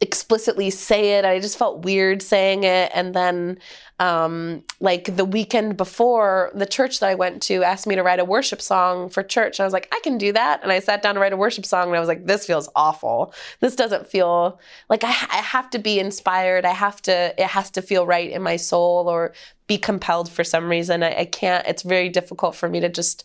[0.00, 1.24] explicitly say it.
[1.24, 2.90] I just felt weird saying it.
[2.94, 3.58] And then
[4.00, 8.18] um, like the weekend before the church that i went to asked me to write
[8.18, 9.58] a worship song for church.
[9.58, 10.62] And i was like i can do that.
[10.62, 12.68] And i sat down to write a worship song and i was like this feels
[12.74, 13.32] awful.
[13.60, 16.64] This doesn't feel like i, I have to be inspired.
[16.64, 19.32] I have to it has to feel right in my soul or
[19.68, 21.04] be compelled for some reason.
[21.04, 23.24] I, I can't it's very difficult for me to just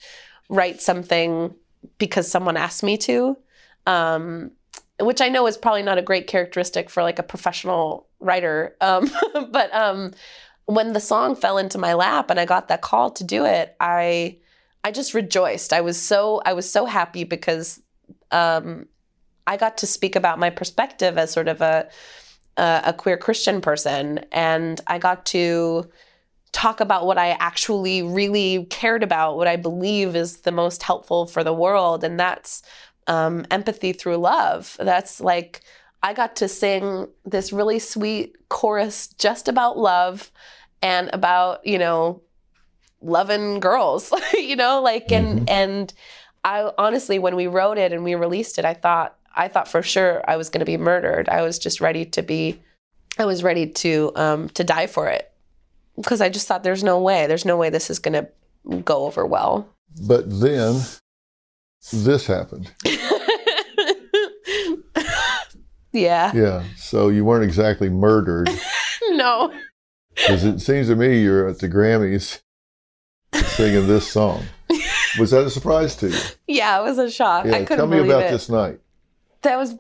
[0.50, 1.56] write something
[1.98, 3.38] because someone asked me to.
[3.88, 4.52] Um,
[5.00, 9.10] which i know is probably not a great characteristic for like a professional writer um,
[9.52, 10.12] but um,
[10.66, 13.76] when the song fell into my lap and i got that call to do it
[13.80, 14.38] i
[14.84, 15.74] i just rejoiced.
[15.74, 17.82] I was so i was so happy because
[18.32, 18.88] um,
[19.48, 21.90] i got to speak about my perspective as sort of a
[22.58, 25.90] a, a queer christian person and i got to
[26.52, 31.28] talk about what I actually really cared about, what I believe is the most helpful
[31.28, 32.64] for the world, and that's
[33.10, 34.78] um, empathy through love.
[34.80, 35.62] That's like
[36.02, 40.32] I got to sing this really sweet chorus just about love
[40.82, 42.22] and about you know
[43.02, 45.94] loving girls, you know, like and and
[46.46, 49.82] I honestly when we wrote it and we released it, I thought I thought for
[49.82, 51.28] sure I was going to be murdered.
[51.28, 52.62] I was just ready to be.
[53.18, 55.30] I was ready to um, to die for it
[55.98, 59.06] because I just thought there's no way, there's no way this is going to go
[59.06, 59.68] over well.
[60.08, 60.82] But then
[61.92, 62.72] this happened.
[65.92, 66.32] yeah.
[66.34, 66.64] Yeah.
[66.78, 68.50] So you weren't exactly murdered
[69.10, 69.54] No.
[70.16, 72.42] because it seems to me you're at the Grammys
[73.34, 74.44] singing this song.
[75.18, 76.20] Was that a surprise to you?
[76.48, 77.46] Yeah, it was a shock.
[77.46, 77.56] Yeah.
[77.56, 78.32] I couldn't Tell me about it.
[78.32, 78.80] this night.
[79.42, 79.76] That was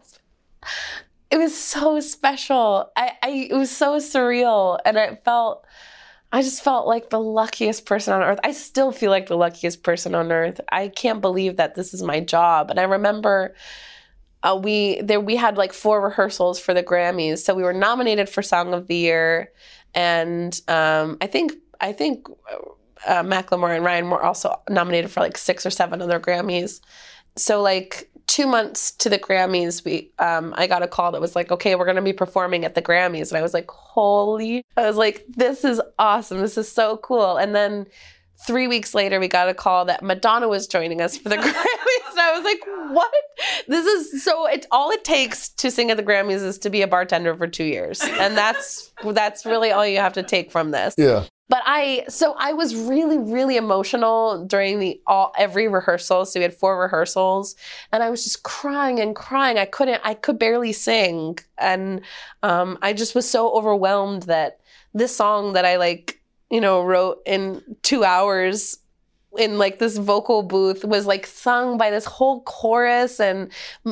[1.31, 2.91] it was so special.
[2.95, 5.63] I, I it was so surreal, and I felt.
[6.31, 8.39] I just felt like the luckiest person on earth.
[8.43, 10.61] I still feel like the luckiest person on earth.
[10.71, 12.69] I can't believe that this is my job.
[12.69, 13.55] And I remember
[14.43, 18.29] uh, we there we had like four rehearsals for the Grammys, so we were nominated
[18.29, 19.51] for Song of the Year,
[19.93, 22.27] and um, I think I think
[23.05, 26.79] uh, Macklemore and Ryan were also nominated for like six or seven other Grammys.
[27.35, 31.35] So like two months to the Grammys, we um, I got a call that was
[31.35, 34.63] like, okay, we're gonna be performing at the Grammys, and I was like, holy!
[34.77, 36.39] I was like, this is awesome.
[36.39, 37.37] This is so cool.
[37.37, 37.87] And then
[38.45, 42.11] three weeks later, we got a call that Madonna was joining us for the Grammys,
[42.11, 42.59] and I was like,
[42.93, 43.11] what?
[43.67, 44.45] This is so.
[44.45, 47.47] It all it takes to sing at the Grammys is to be a bartender for
[47.47, 50.93] two years, and that's that's really all you have to take from this.
[50.97, 51.25] Yeah.
[51.49, 56.25] But I so I was really really emotional during the all every rehearsal.
[56.25, 57.55] So we had four rehearsals,
[57.91, 59.57] and I was just crying and crying.
[59.57, 60.01] I couldn't.
[60.03, 62.01] I could barely sing, and
[62.43, 64.59] um, I just was so overwhelmed that
[64.93, 66.21] this song that I like
[66.51, 68.77] you know wrote in two hours
[69.37, 73.51] in like this vocal booth was like sung by this whole chorus and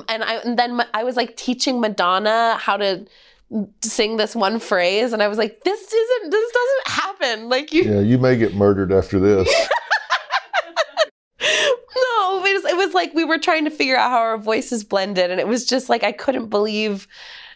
[0.09, 3.05] and I and then I was like teaching Madonna how to
[3.81, 7.83] sing this one phrase and I was like this isn't this doesn't happen like you
[7.83, 9.47] Yeah, you may get murdered after this.
[11.39, 14.83] no it was, it was like we were trying to figure out how our voices
[14.83, 17.07] blended and it was just like I couldn't believe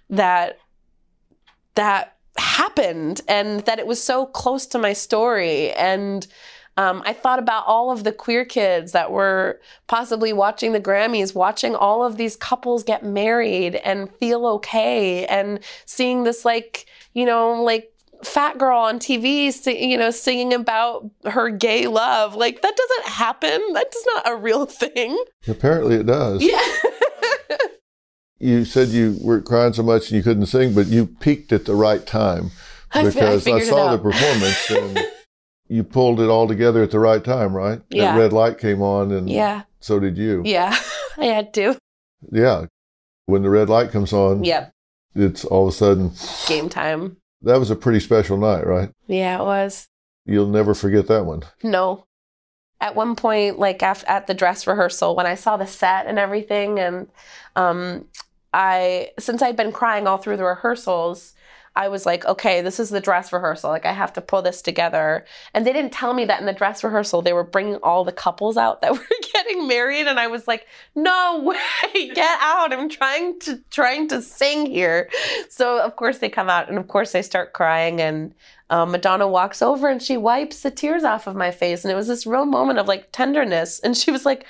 [0.10, 0.60] that
[1.76, 6.26] that happened and that it was so close to my story and
[6.78, 11.36] um, I thought about all of the queer kids that were possibly watching the Grammys,
[11.36, 17.26] watching all of these couples get married and feel okay, and seeing this like you
[17.26, 17.92] know like
[18.24, 19.52] fat girl on TV,
[19.90, 22.36] you know, singing about her gay love.
[22.36, 23.62] Like that doesn't happen.
[23.74, 25.24] That's not a real thing.
[25.48, 26.44] Apparently, it does.
[26.44, 26.62] Yeah.
[28.44, 31.66] You said you were crying so much and you couldn't sing, but you peaked at
[31.66, 32.50] the right time
[32.92, 35.00] I fi- I because I, saw the performance and
[35.72, 37.82] you pulled it all together at the right time, right?
[37.90, 38.12] Yeah.
[38.14, 39.62] That red light came on, and yeah.
[39.80, 40.42] so did you.
[40.44, 40.76] Yeah.
[41.18, 41.78] I had to.
[42.30, 42.66] Yeah.
[43.26, 44.74] When the red light comes on, Yep.
[45.16, 46.12] it's all of a sudden
[46.48, 47.16] Game time.
[47.44, 48.90] that was a pretty special night, right?
[49.08, 49.88] Yeah, it was.
[50.26, 51.44] You'll never forget that one.
[51.64, 52.04] No.
[52.82, 56.20] At one point, like af- at the dress rehearsal, when I saw the set and
[56.20, 57.08] everything, and
[57.56, 58.10] um,
[58.54, 61.34] I, since I'd been crying all through the rehearsals,
[61.76, 63.70] I was like, okay, this is the dress rehearsal.
[63.70, 65.26] Like, I have to pull this together.
[65.54, 68.12] And they didn't tell me that in the dress rehearsal, they were bringing all the
[68.12, 70.08] couples out that were getting married.
[70.08, 72.74] And I was like, no way, get out.
[72.74, 75.10] I'm trying to, trying to sing here.
[75.50, 78.02] So, of course, they come out and, of course, they start crying.
[78.02, 78.36] And
[78.70, 81.86] um, Madonna walks over and she wipes the tears off of my face.
[81.86, 83.80] And it was this real moment of like tenderness.
[83.80, 84.46] And she was like,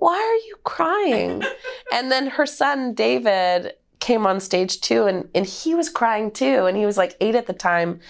[0.00, 1.42] why are you crying?
[1.92, 5.04] and then her son, David, came on stage too.
[5.04, 6.66] And, and he was crying too.
[6.66, 8.00] And he was like eight at the time.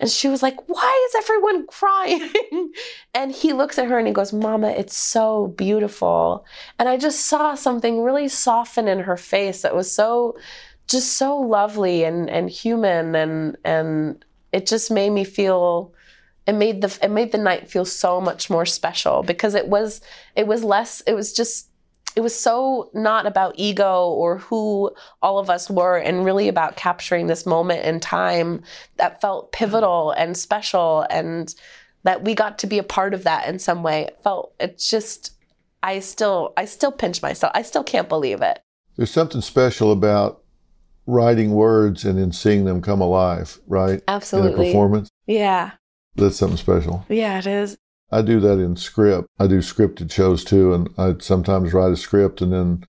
[0.00, 2.72] And she was like, Why is everyone crying?
[3.14, 6.44] and he looks at her and he goes, Mama, it's so beautiful.
[6.78, 10.36] And I just saw something really soften in her face that was so,
[10.86, 13.14] just so lovely and, and human.
[13.14, 15.92] And, and it just made me feel,
[16.46, 20.00] it made the, it made the night feel so much more special because it was,
[20.36, 21.67] it was less, it was just,
[22.16, 24.90] it was so not about ego or who
[25.22, 28.62] all of us were and really about capturing this moment in time
[28.96, 29.64] that felt mm-hmm.
[29.64, 31.54] pivotal and special and
[32.04, 34.02] that we got to be a part of that in some way.
[34.02, 35.34] It felt it's just
[35.82, 37.52] i still i still pinch myself.
[37.54, 38.60] I still can't believe it.
[38.96, 40.42] There's something special about
[41.06, 44.02] writing words and then seeing them come alive, right?
[44.08, 45.10] absolutely In a performance.
[45.26, 45.72] yeah.
[46.16, 47.04] That's something special.
[47.08, 47.78] yeah it is
[48.10, 49.28] I do that in script.
[49.38, 52.84] I do scripted shows too, and I sometimes write a script and then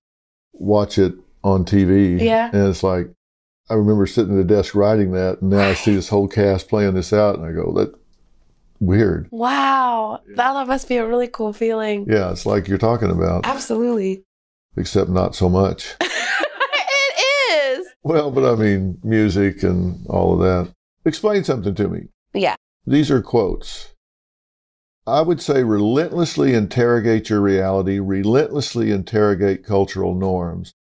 [0.52, 1.14] watch it
[1.44, 2.20] on TV.
[2.20, 2.50] Yeah.
[2.52, 3.10] And it's like,
[3.68, 6.68] I remember sitting at a desk writing that, and now I see this whole cast
[6.68, 7.94] playing this out, and I go, that
[8.80, 9.28] weird.
[9.30, 14.24] wow that must be a really cool feeling Yeah, it's like you're talking about, absolutely
[14.76, 15.96] except not so much.
[16.00, 20.72] it is Well, but I mean, music and all of that.
[21.04, 22.08] Explain something to me.
[22.32, 22.56] yeah
[22.86, 23.94] These are quotes.
[25.10, 30.72] I would say relentlessly interrogate your reality, relentlessly interrogate cultural norms,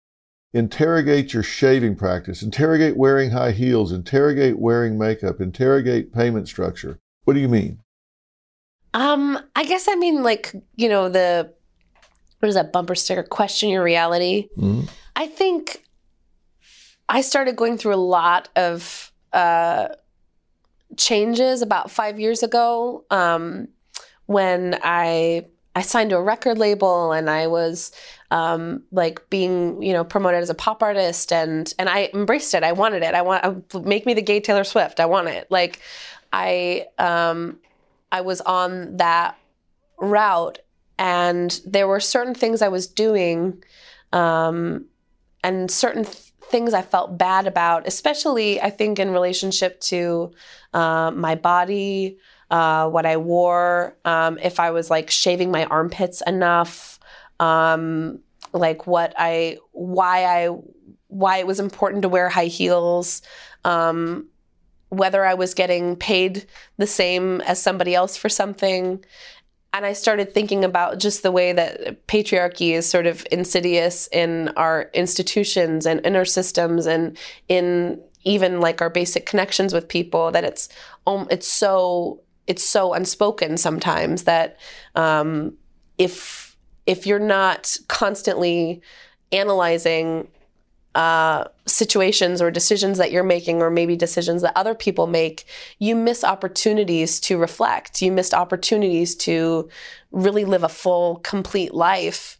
[0.53, 6.99] interrogate your shaving practice, interrogate wearing high heels, interrogate wearing makeup, interrogate payment structure.
[7.25, 7.79] What do you mean?
[8.93, 11.53] Um, I guess I mean like, you know, the
[12.39, 13.23] what is that bumper sticker?
[13.23, 14.47] Question your reality.
[14.57, 14.89] Mhm.
[15.15, 15.83] I think
[17.09, 19.89] I started going through a lot of uh
[20.97, 23.05] changes about five years ago.
[23.11, 23.67] Um
[24.29, 27.91] when I I signed to a record label and I was
[28.29, 32.63] um, like being, you know, promoted as a pop artist and and I embraced it.
[32.63, 33.15] I wanted it.
[33.15, 34.99] I want make me the gay Taylor Swift.
[34.99, 35.49] I want it.
[35.49, 35.79] Like
[36.31, 37.57] I um,
[38.11, 39.35] I was on that
[39.97, 40.59] route
[40.99, 43.63] and there were certain things I was doing
[44.13, 44.85] um,
[45.43, 50.33] and certain th- things I felt bad about, especially I think in relationship to
[50.73, 52.19] uh, my body,
[52.49, 56.99] uh, what I wore, um, if I was like shaving my armpits enough,
[57.39, 58.19] um,
[58.53, 60.49] like what I, why I,
[61.07, 63.21] why it was important to wear high heels,
[63.65, 64.27] um,
[64.89, 66.47] whether I was getting paid
[66.77, 69.03] the same as somebody else for something.
[69.71, 74.49] And I started thinking about just the way that patriarchy is sort of insidious in
[74.49, 77.15] our institutions and in our systems and
[77.47, 80.69] in even like our basic connections with people that it's
[81.07, 82.19] um, it's so
[82.49, 84.57] it's so unspoken sometimes that
[84.95, 85.53] um,
[85.97, 88.81] if if you're not constantly
[89.31, 90.27] analyzing
[90.95, 95.45] uh, situations or decisions that you're making, or maybe decisions that other people make,
[95.77, 98.01] you miss opportunities to reflect.
[98.01, 99.69] You missed opportunities to
[100.11, 102.39] really live a full, complete life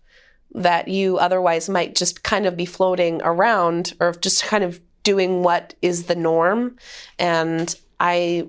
[0.55, 5.43] that you otherwise might just kind of be floating around or just kind of doing
[5.43, 6.75] what is the norm.
[7.19, 8.47] And I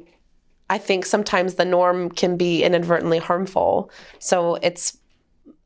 [0.70, 3.90] I think sometimes the norm can be inadvertently harmful.
[4.20, 4.96] So it's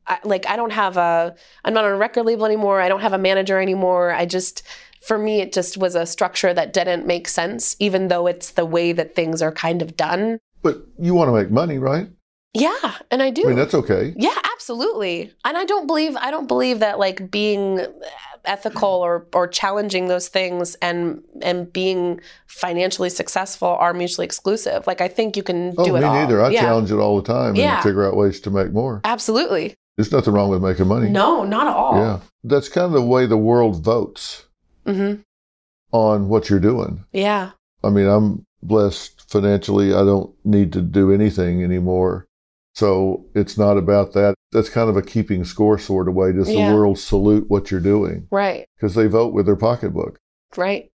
[0.06, 1.34] I, like I don't have a
[1.64, 2.80] I'm not on a record label anymore.
[2.80, 4.12] I don't have a manager anymore.
[4.12, 4.62] I just
[5.02, 8.64] for me it just was a structure that didn't make sense even though it's the
[8.64, 10.38] way that things are kind of done.
[10.62, 12.08] But you want to make money, right?
[12.54, 13.42] Yeah, and I do.
[13.44, 14.14] I mean, that's okay.
[14.16, 15.32] Yeah, absolutely.
[15.44, 17.80] And I don't believe I don't believe that like being
[18.44, 24.86] ethical or or challenging those things and and being financially successful are mutually exclusive.
[24.86, 26.14] Like I think you can Oh, do it me all.
[26.14, 26.40] neither.
[26.42, 26.60] I yeah.
[26.60, 27.74] challenge it all the time Yeah.
[27.76, 29.00] and figure out ways to make more.
[29.04, 29.74] Absolutely.
[29.96, 31.08] There's nothing wrong with making money.
[31.08, 31.96] No, not at all.
[31.96, 32.20] Yeah.
[32.44, 34.44] That's kind of the way the world votes
[34.86, 35.22] Mhm.
[35.92, 37.04] on what you're doing.
[37.12, 37.50] Yeah.
[37.82, 39.94] I mean, I'm blessed financially.
[39.94, 42.26] I don't need to do anything anymore.
[42.74, 44.34] So it's not about that.
[44.52, 46.32] That's kind of a keeping score sort of way.
[46.32, 46.70] Does Yeah.
[46.70, 48.26] the world salute what you're doing?
[48.30, 48.66] Right.
[48.76, 50.18] Because they vote with their pocketbook.
[50.56, 50.90] Right.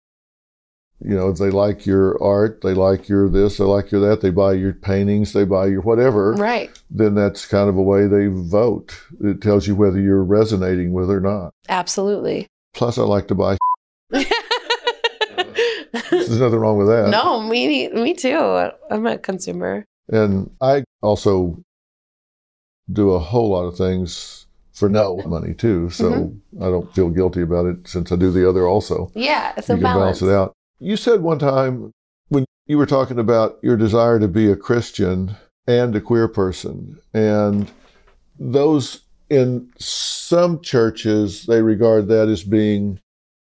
[1.02, 4.20] You know, if they like your art, they like your this, they like your that,
[4.20, 6.34] they buy your paintings, they buy your whatever.
[6.34, 6.70] Right.
[6.90, 9.00] Then that's kind of a way they vote.
[9.24, 11.54] It tells you whether you're resonating with or not.
[11.70, 12.48] Absolutely.
[12.74, 13.58] Plus, I like to buy.
[14.12, 14.30] There's
[16.40, 17.10] nothing wrong with that.
[17.10, 18.70] no, me me too.
[18.92, 19.86] I'm a consumer.
[20.10, 21.58] And I also
[22.92, 25.90] do a whole lot of things for no money too.
[25.90, 26.64] So Mm-hmm.
[26.64, 29.12] I don't feel guilty about it since I do the other also.
[29.14, 30.20] Yeah, it's a you can balance.
[30.20, 30.54] balance it out.
[30.80, 31.92] You said one time
[32.30, 35.36] when you were talking about your desire to be a Christian
[35.68, 37.70] and a queer person, and
[38.40, 43.00] those in some churches, they regard that as being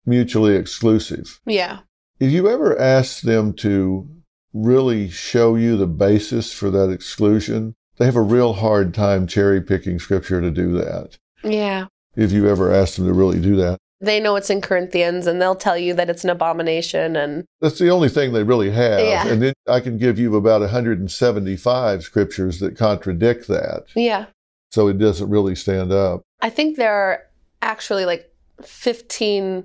[0.04, 1.40] mutually exclusive.
[1.46, 1.80] Yeah.
[2.20, 4.06] If you ever asked them to
[4.52, 7.74] really show you the basis for that exclusion?
[8.02, 11.16] They have a real hard time cherry picking scripture to do that.
[11.44, 11.86] Yeah.
[12.16, 15.40] If you ever ask them to really do that, They know it's in Corinthians and
[15.40, 18.98] they'll tell you that it's an abomination and that's the only thing they really have.
[18.98, 19.28] Yeah.
[19.28, 23.84] And then I can give you about 175 scriptures that contradict that.
[23.94, 24.26] yeah.
[24.72, 26.22] So it doesn't really stand up.
[26.40, 27.22] I think there are
[27.60, 28.34] actually like
[28.64, 29.62] 15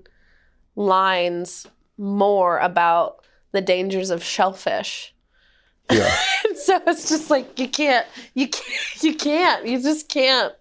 [0.76, 1.66] lines
[1.98, 5.16] more about the dangers of shellfish.
[5.92, 6.16] Yeah.
[6.56, 8.74] so it's just like you can't, you can't,
[9.04, 10.54] you can't, you just can't.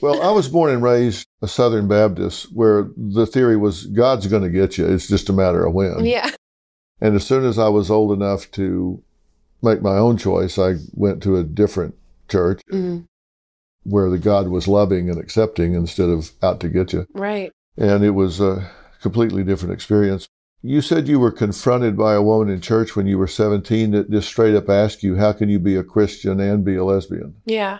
[0.00, 4.42] Well, I was born and raised a Southern Baptist where the theory was God's going
[4.42, 4.86] to get you.
[4.86, 6.04] It's just a matter of when.
[6.04, 6.30] Yeah.
[7.00, 9.02] And as soon as I was old enough to
[9.62, 11.94] make my own choice, I went to a different
[12.28, 13.04] church Mhm.
[13.84, 17.06] where the God was loving and accepting instead of out to get you.
[17.14, 17.52] Right.
[17.76, 18.68] And it was a
[19.02, 20.28] completely different experience.
[20.62, 24.10] You said you were confronted by a woman in church when you were 17 that
[24.10, 27.34] just straight up asked you, How can you be a Christian and be a lesbian?
[27.46, 27.78] Yeah.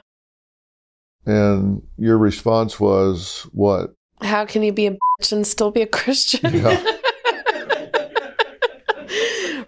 [1.27, 3.93] And your response was, What?
[4.23, 6.55] How can you be a bitch and still be a Christian?
[6.55, 6.83] Yeah.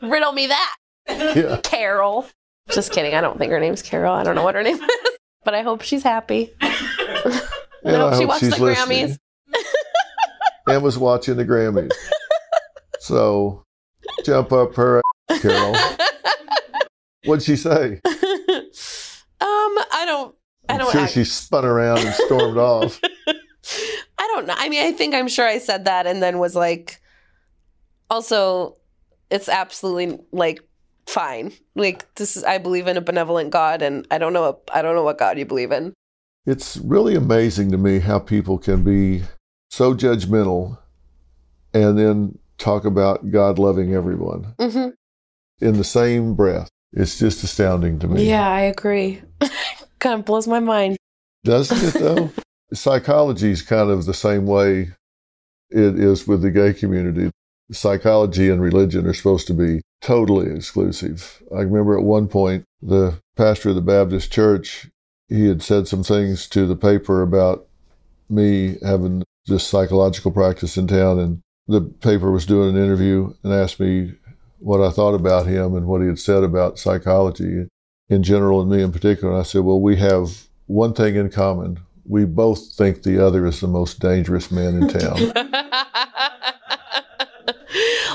[0.02, 0.76] Riddle me that.
[1.36, 1.60] Yeah.
[1.62, 2.26] Carol.
[2.70, 3.14] Just kidding.
[3.14, 4.14] I don't think her name's Carol.
[4.14, 4.90] I don't know what her name is,
[5.44, 6.50] but I hope she's happy.
[6.60, 6.72] And
[7.96, 9.16] hope I she hope watched the listening.
[10.66, 11.90] and was watching the Grammys.
[13.12, 13.62] So
[14.24, 15.02] jump up her,
[15.42, 15.76] Carol.
[17.26, 18.00] What'd she say?
[18.06, 18.12] um,
[19.38, 20.34] I don't.
[20.66, 20.92] I I'm don't.
[20.92, 22.98] sure act- she spun around and stormed off.
[23.28, 24.54] I don't know.
[24.56, 27.02] I mean, I think I'm sure I said that and then was like,
[28.08, 28.78] also,
[29.30, 30.60] it's absolutely like
[31.06, 31.52] fine.
[31.74, 34.58] Like this is, I believe in a benevolent God, and I don't know.
[34.72, 35.92] I don't know what God you believe in.
[36.46, 39.22] It's really amazing to me how people can be
[39.70, 40.78] so judgmental
[41.74, 44.88] and then talk about God loving everyone hmm
[45.60, 46.68] in the same breath.
[46.92, 48.28] It's just astounding to me.
[48.28, 49.22] Yeah, I agree.
[50.00, 50.96] kind of blows my mind.
[51.44, 52.30] Doesn't it though?
[52.74, 54.90] Psychology is kind of the same way
[55.70, 57.30] it is with the gay community.
[57.70, 61.42] Psychology and religion are supposed to be totally exclusive.
[61.54, 64.88] I remember at one point the pastor of the Baptist church,
[65.28, 67.66] he had said some things to the paper about
[68.28, 73.52] me having this psychological practice in town and the paper was doing an interview and
[73.52, 74.14] asked me
[74.58, 77.68] what I thought about him and what he had said about psychology
[78.08, 79.32] in general and me in particular.
[79.32, 81.80] And I said, Well, we have one thing in common.
[82.04, 85.18] We both think the other is the most dangerous man in town.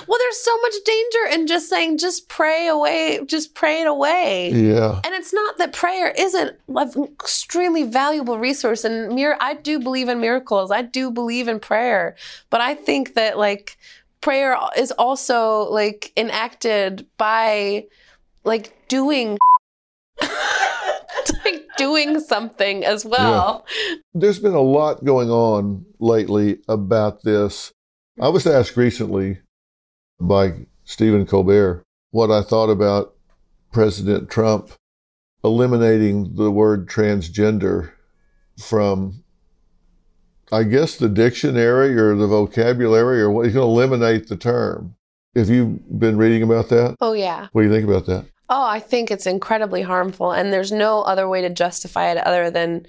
[0.07, 4.51] well, there's so much danger in just saying, just pray away, just pray it away.
[4.51, 5.01] yeah.
[5.03, 8.83] And it's not that prayer isn't an extremely valuable resource.
[8.83, 10.71] And mir- I do believe in miracles.
[10.71, 12.15] I do believe in prayer.
[12.49, 13.77] But I think that like
[14.21, 17.85] prayer is also like enacted by
[18.43, 19.37] like doing
[21.45, 23.65] like doing something as well.
[24.13, 27.71] There's been a lot going on lately about this.
[28.19, 29.39] I was asked recently
[30.19, 30.53] by
[30.83, 33.15] Stephen Colbert what I thought about
[33.71, 34.71] President Trump
[35.43, 37.91] eliminating the word transgender
[38.59, 39.23] from,
[40.51, 43.45] I guess, the dictionary or the vocabulary or what.
[43.45, 44.95] He's going to eliminate the term.
[45.35, 46.95] Have you been reading about that?
[46.99, 47.47] Oh yeah.
[47.51, 48.25] What do you think about that?
[48.49, 52.49] Oh, I think it's incredibly harmful, and there's no other way to justify it other
[52.49, 52.87] than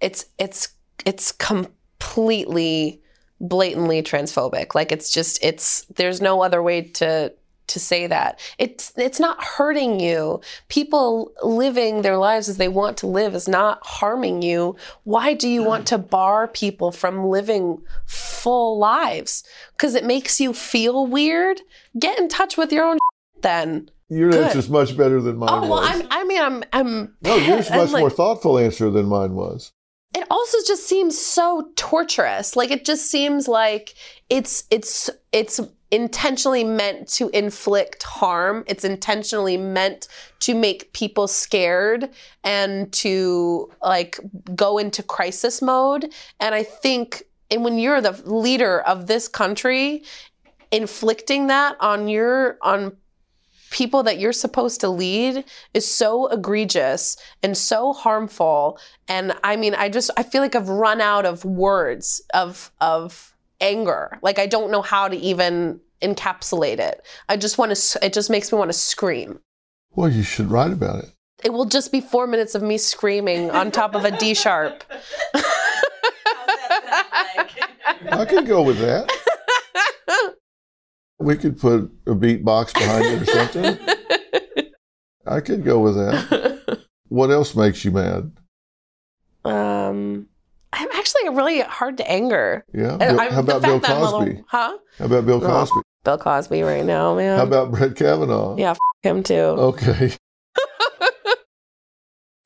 [0.00, 0.68] it's it's
[1.04, 3.02] it's completely
[3.40, 4.74] blatantly transphobic.
[4.74, 7.32] Like it's just it's there's no other way to
[7.68, 8.40] to say that.
[8.58, 10.40] It's it's not hurting you.
[10.68, 14.76] People living their lives as they want to live is not harming you.
[15.04, 19.44] Why do you want to bar people from living full lives?
[19.78, 21.60] Cuz it makes you feel weird?
[21.98, 22.98] Get in touch with your own
[23.42, 23.88] then.
[24.08, 24.46] Your Good.
[24.46, 25.88] answer's much better than mine Oh well, was.
[25.88, 27.14] I'm, I mean, I'm, I'm.
[27.22, 29.70] no, yours much like- more thoughtful answer than mine was.
[30.14, 32.56] It also just seems so torturous.
[32.56, 33.94] Like it just seems like
[34.28, 38.64] it's, it's, it's intentionally meant to inflict harm.
[38.66, 40.08] It's intentionally meant
[40.40, 42.10] to make people scared
[42.44, 44.18] and to like
[44.54, 46.12] go into crisis mode.
[46.38, 50.04] And I think, and when you're the leader of this country,
[50.72, 52.96] inflicting that on your on
[53.70, 55.44] people that you're supposed to lead
[55.74, 58.78] is so egregious and so harmful.
[59.08, 63.34] And i mean i just i feel like i've run out of words of of
[63.60, 64.18] anger.
[64.22, 67.04] Like i don't know how to even encapsulate it.
[67.28, 69.40] I just want to it just makes me want to scream.
[69.92, 71.10] Well, you should write about it.
[71.44, 74.84] it will just be four minutes of me screaming on top of a d sharp.
[78.12, 79.10] I could go with that.
[81.20, 83.78] We could put a beatbox behind it or something.
[85.26, 86.80] I could go with that.
[87.08, 88.32] What else makes you mad?
[89.44, 90.26] um
[90.74, 92.98] i'm actually really hard to anger Yeah.
[93.00, 94.26] I'm- How about Bill that I'm a Cosby?
[94.30, 95.40] little- huh How about Bill.
[95.40, 95.80] Cosby?
[96.04, 98.56] bill cosby right now man How about Brett Kavanaugh?
[98.58, 100.12] yeah f- him too Okay.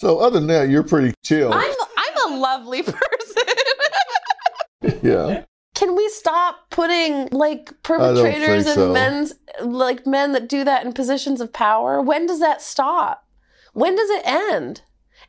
[0.01, 1.53] so other than that, you're pretty chill.
[1.53, 3.03] I'm I'm a lovely person.
[5.03, 5.45] yeah.
[5.85, 8.93] Can we stop putting like perpetrators and so.
[8.95, 12.01] men's like men that do that in positions of power?
[12.01, 13.29] When does that stop?
[13.75, 14.81] When does it end?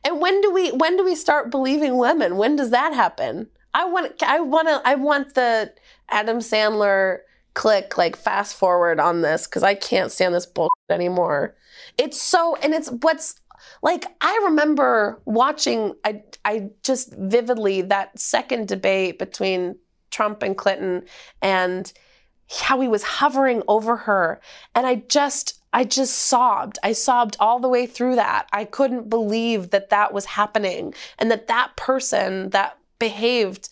[0.02, 2.38] And when do we when do we start believing women?
[2.38, 3.48] When does that happen?
[3.74, 5.74] I want I want to I want the
[6.08, 7.18] Adam Sandler
[7.52, 11.54] click like fast forward on this cuz I can't stand this bullshit anymore.
[11.98, 13.34] It's so and it's what's
[13.82, 19.76] like I remember watching I I just vividly that second debate between
[20.16, 21.04] Trump and Clinton
[21.42, 21.92] and
[22.48, 24.40] how he was hovering over her
[24.74, 26.78] and I just I just sobbed.
[26.82, 28.48] I sobbed all the way through that.
[28.50, 33.68] I couldn't believe that that was happening and that that person that behaved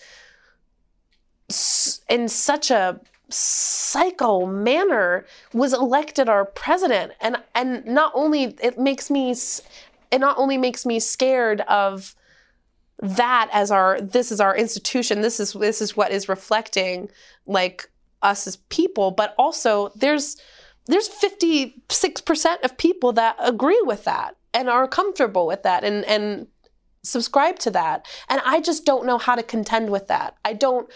[2.11, 5.25] in such a psycho manner
[5.55, 9.35] was elected our president and and not only it makes me
[10.11, 12.15] it not only makes me scared of
[13.01, 15.21] that as our this is our institution.
[15.21, 17.11] This is this is what is reflecting
[17.47, 17.91] like
[18.23, 19.11] us as people.
[19.11, 20.37] But also there's
[20.87, 26.47] there's 56% of people that agree with that and are comfortable with that and and
[27.03, 28.07] subscribe to that.
[28.29, 30.37] And i just don't know how to contend with that.
[30.45, 30.91] I don't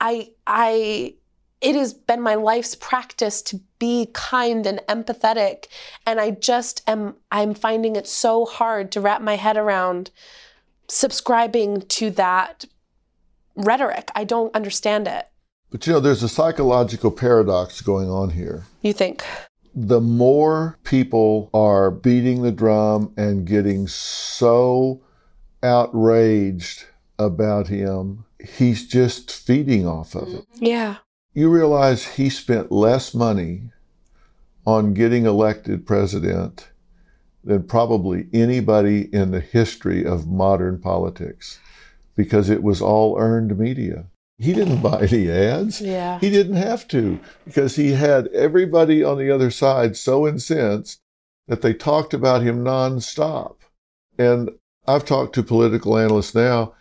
[0.00, 1.14] i i
[1.60, 5.66] it has been my life's practice to be kind and empathetic.
[6.06, 10.10] And i just am i'm finding it so hard to wrap my head around
[10.92, 12.66] subscribing to that
[13.56, 14.10] rhetoric.
[14.14, 15.26] I don't understand it.
[15.70, 18.64] But you know, there's a psychological paradox going on here.
[18.82, 19.24] You think?
[19.74, 25.02] The more people are beating the drum and getting so
[25.62, 26.84] outraged
[27.18, 28.26] about him,
[28.58, 30.46] he's just feeding off of it.
[30.54, 30.64] Mm-hmm.
[30.64, 30.96] Yeah.
[31.32, 33.70] You realize he spent less money
[34.66, 36.68] on getting elected president
[37.44, 41.58] than probably anybody in the history of modern politics
[42.16, 44.06] because it was all earned media.
[44.38, 45.80] He didn't buy any ads.
[45.80, 46.18] Yeah.
[46.18, 51.00] He didn't have to because he had everybody on the other side so incensed
[51.48, 53.56] that they talked about him nonstop.
[54.18, 54.50] And
[54.86, 56.74] I've talked to political analysts now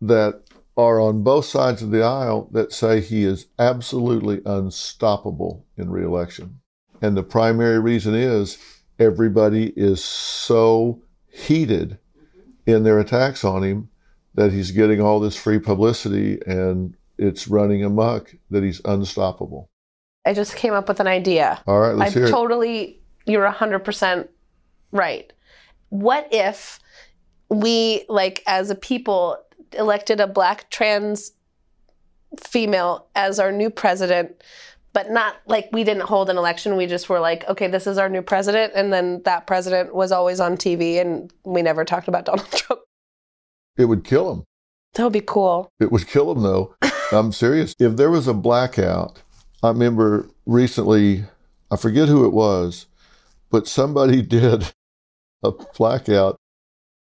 [0.00, 0.42] that
[0.76, 6.60] are on both sides of the aisle that say he is absolutely unstoppable in reelection.
[7.00, 8.58] And the primary reason is
[8.98, 11.98] everybody is so heated
[12.66, 13.88] in their attacks on him
[14.34, 19.68] that he's getting all this free publicity and it's running amok that he's unstoppable.
[20.26, 21.62] I just came up with an idea.
[21.66, 22.26] All right, let's I hear it.
[22.28, 24.28] I'm totally, you're 100%
[24.90, 25.32] right.
[25.90, 26.80] What if
[27.50, 29.36] we, like, as a people,
[29.72, 31.32] elected a black trans
[32.40, 34.42] female as our new president,
[34.94, 36.76] but not like we didn't hold an election.
[36.76, 38.72] We just were like, okay, this is our new president.
[38.74, 42.80] And then that president was always on TV and we never talked about Donald Trump.
[43.76, 44.44] It would kill him.
[44.94, 45.68] That would be cool.
[45.80, 46.74] It would kill him, though.
[47.12, 47.74] I'm serious.
[47.80, 49.20] If there was a blackout,
[49.62, 51.24] I remember recently,
[51.72, 52.86] I forget who it was,
[53.50, 54.72] but somebody did
[55.42, 56.38] a blackout.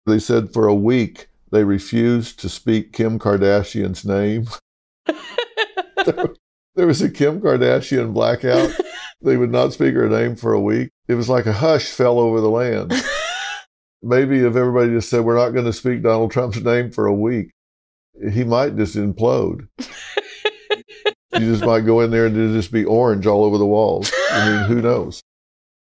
[0.06, 4.46] They said for a week they refused to speak Kim Kardashian's name.
[6.80, 8.74] There was a Kim Kardashian blackout.
[9.22, 10.92] They would not speak her name for a week.
[11.06, 12.90] It was like a hush fell over the land.
[14.02, 17.12] Maybe if everybody just said, we're not going to speak Donald Trump's name for a
[17.12, 17.50] week,
[18.32, 19.68] he might just implode.
[19.78, 24.10] you just might go in there and it'll just be orange all over the walls.
[24.32, 25.22] I mean, who knows?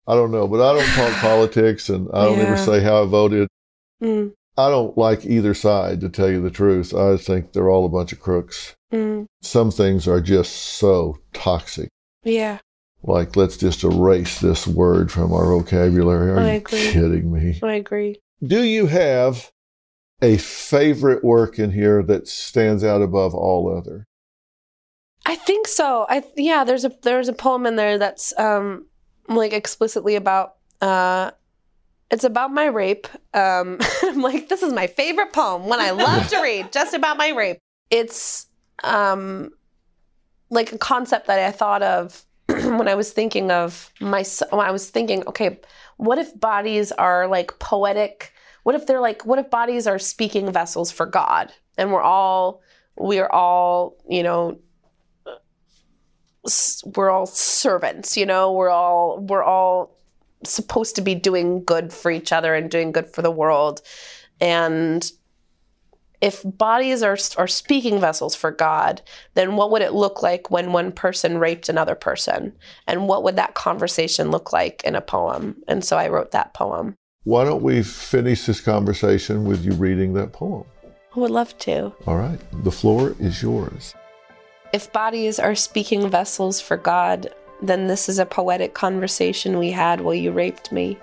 [0.05, 0.45] I don't know.
[0.45, 3.47] But I don't talk politics and I don't ever say how I voted.
[4.03, 6.93] Mm, I don't like either side, to tell you the truth.
[6.93, 8.75] I think they're all a bunch of crooks.
[8.91, 11.89] mm, Some things are just so toxic.
[12.23, 12.59] yeah.
[13.05, 16.31] Like, let's just erase this word from our vocabulary.
[16.31, 16.79] Are I you agree.
[16.91, 17.59] kidding me?
[17.61, 18.17] I agree.
[18.41, 19.51] Do you have
[20.21, 24.05] a favorite work in here that stands out above all other?
[25.25, 26.05] I think so.
[26.07, 28.85] I yeah, there's a there's a poem in there that's um
[29.27, 31.31] like explicitly about uh
[32.13, 33.07] it's about my rape.
[33.33, 37.17] Um I'm like this is my favorite poem, one I love to read, just about
[37.17, 37.57] my rape.
[37.89, 38.47] It's
[38.83, 39.49] um
[40.49, 44.71] like a concept that I thought of when I was thinking of my when I
[44.71, 45.59] was thinking, okay,
[45.97, 48.31] what if bodies are like poetic?
[48.61, 52.61] What if they're like what if bodies are speaking vessels for God and we're all
[52.95, 54.59] we are all, you know,
[56.95, 59.97] we're all servants you know we're all we're all
[60.45, 63.81] supposed to be doing good for each other and doing good for the world
[64.41, 65.11] and
[66.23, 69.01] if bodies are are speaking vessels for God,
[69.33, 72.53] then what would it look like when one person raped another person?
[72.87, 75.61] And what would that conversation look like in a poem?
[75.67, 76.95] And so I wrote that poem.
[77.25, 80.63] Why don't we finish this conversation with you reading that poem?
[81.13, 81.93] I would love to.
[82.07, 83.93] All right, the floor is yours.
[84.71, 87.33] If bodies are speaking vessels for God,
[87.63, 90.97] then this is a poetic conversation we had while you raped me.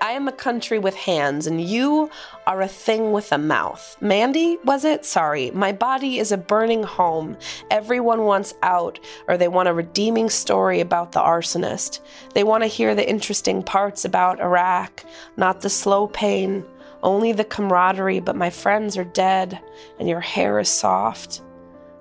[0.00, 2.10] I am a country with hands, and you
[2.48, 3.96] are a thing with a mouth.
[4.00, 5.04] Mandy, was it?
[5.04, 5.52] Sorry.
[5.52, 7.36] My body is a burning home.
[7.70, 8.98] Everyone wants out,
[9.28, 12.00] or they want a redeeming story about the arsonist.
[12.34, 15.04] They want to hear the interesting parts about Iraq,
[15.36, 16.64] not the slow pain,
[17.04, 18.18] only the camaraderie.
[18.18, 19.60] But my friends are dead,
[20.00, 21.42] and your hair is soft.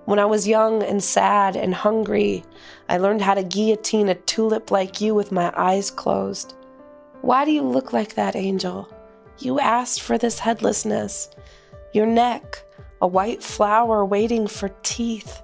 [0.05, 2.43] When I was young and sad and hungry,
[2.89, 6.55] I learned how to guillotine a tulip like you with my eyes closed.
[7.21, 8.89] Why do you look like that, Angel?
[9.37, 11.29] You asked for this headlessness.
[11.93, 12.63] Your neck,
[12.99, 15.41] a white flower waiting for teeth.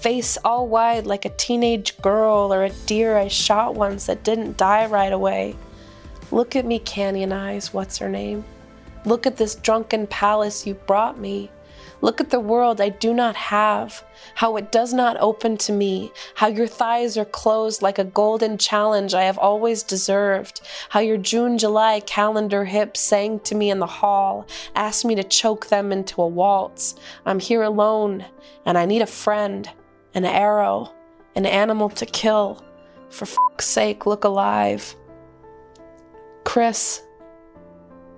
[0.00, 4.56] Face all wide like a teenage girl or a deer I shot once that didn't
[4.56, 5.54] die right away.
[6.30, 8.42] Look at me, Canyon Eyes, what's her name?
[9.04, 11.50] Look at this drunken palace you brought me.
[12.02, 16.10] Look at the world I do not have, how it does not open to me,
[16.34, 21.16] how your thighs are closed like a golden challenge I have always deserved, how your
[21.16, 25.92] June July calendar hips sang to me in the hall, asked me to choke them
[25.92, 26.96] into a waltz.
[27.24, 28.24] I'm here alone,
[28.66, 29.70] and I need a friend,
[30.12, 30.92] an arrow,
[31.36, 32.64] an animal to kill.
[33.10, 34.96] For fuck's sake, look alive.
[36.42, 37.00] Chris,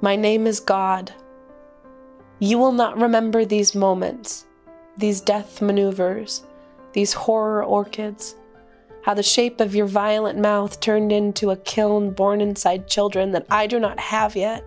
[0.01, 1.13] My name is God.
[2.41, 4.47] You will not remember these moments,
[4.97, 6.43] these death maneuvers,
[6.93, 8.35] these horror orchids,
[9.03, 13.47] how the shape of your violent mouth turned into a kiln born inside children that
[13.51, 14.65] I do not have yet.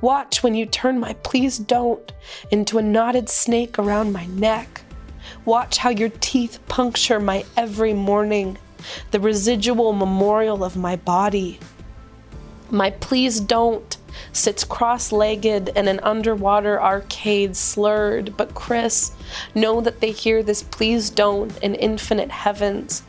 [0.00, 2.12] Watch when you turn my please don't
[2.50, 4.82] into a knotted snake around my neck.
[5.44, 8.58] Watch how your teeth puncture my every morning,
[9.10, 11.58] the residual memorial of my body.
[12.70, 13.96] My please don't
[14.32, 18.36] sits cross legged in an underwater arcade, slurred.
[18.36, 19.12] But, Chris,
[19.54, 23.02] know that they hear this please don't in infinite heavens.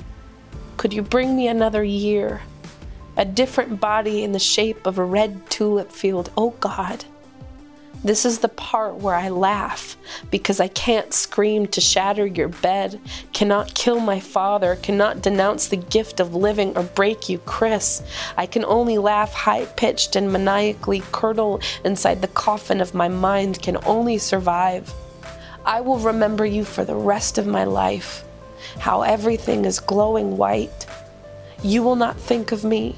[0.78, 2.42] Could you bring me another year?
[3.18, 6.32] A different body in the shape of a red tulip field.
[6.38, 7.06] Oh God.
[8.04, 9.98] This is the part where I laugh
[10.30, 13.02] because I can't scream to shatter your bed,
[13.34, 18.04] cannot kill my father, cannot denounce the gift of living or break you, Chris.
[18.38, 23.62] I can only laugh high pitched and maniacally curdle inside the coffin of my mind,
[23.62, 24.94] can only survive.
[25.66, 28.24] I will remember you for the rest of my life,
[28.80, 30.86] how everything is glowing white.
[31.64, 32.96] You will not think of me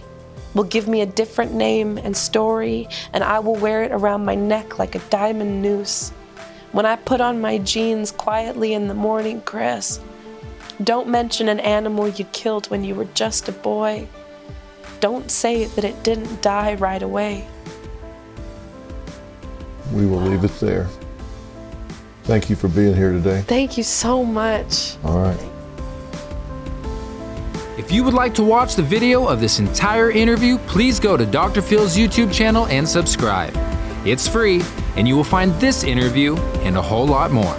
[0.54, 4.36] will give me a different name and story, and I will wear it around my
[4.36, 6.10] neck like a diamond noose.
[6.72, 10.00] When I put on my jeans quietly in the morning, Chris,
[10.84, 14.08] don't mention an animal you killed when you were just a boy.
[15.00, 17.48] Don't say that it didn't die right away.
[19.94, 20.88] We will leave it there.
[22.24, 23.42] Thank you for being here today.
[23.42, 24.98] Thank you so much.
[25.04, 25.40] All right.
[27.80, 31.26] If you would like to watch the video of this entire interview, please go to
[31.26, 31.62] Dr.
[31.62, 33.54] Phil's YouTube channel and subscribe.
[34.06, 34.62] It's free,
[34.98, 37.56] and you will find this interview and a whole lot more.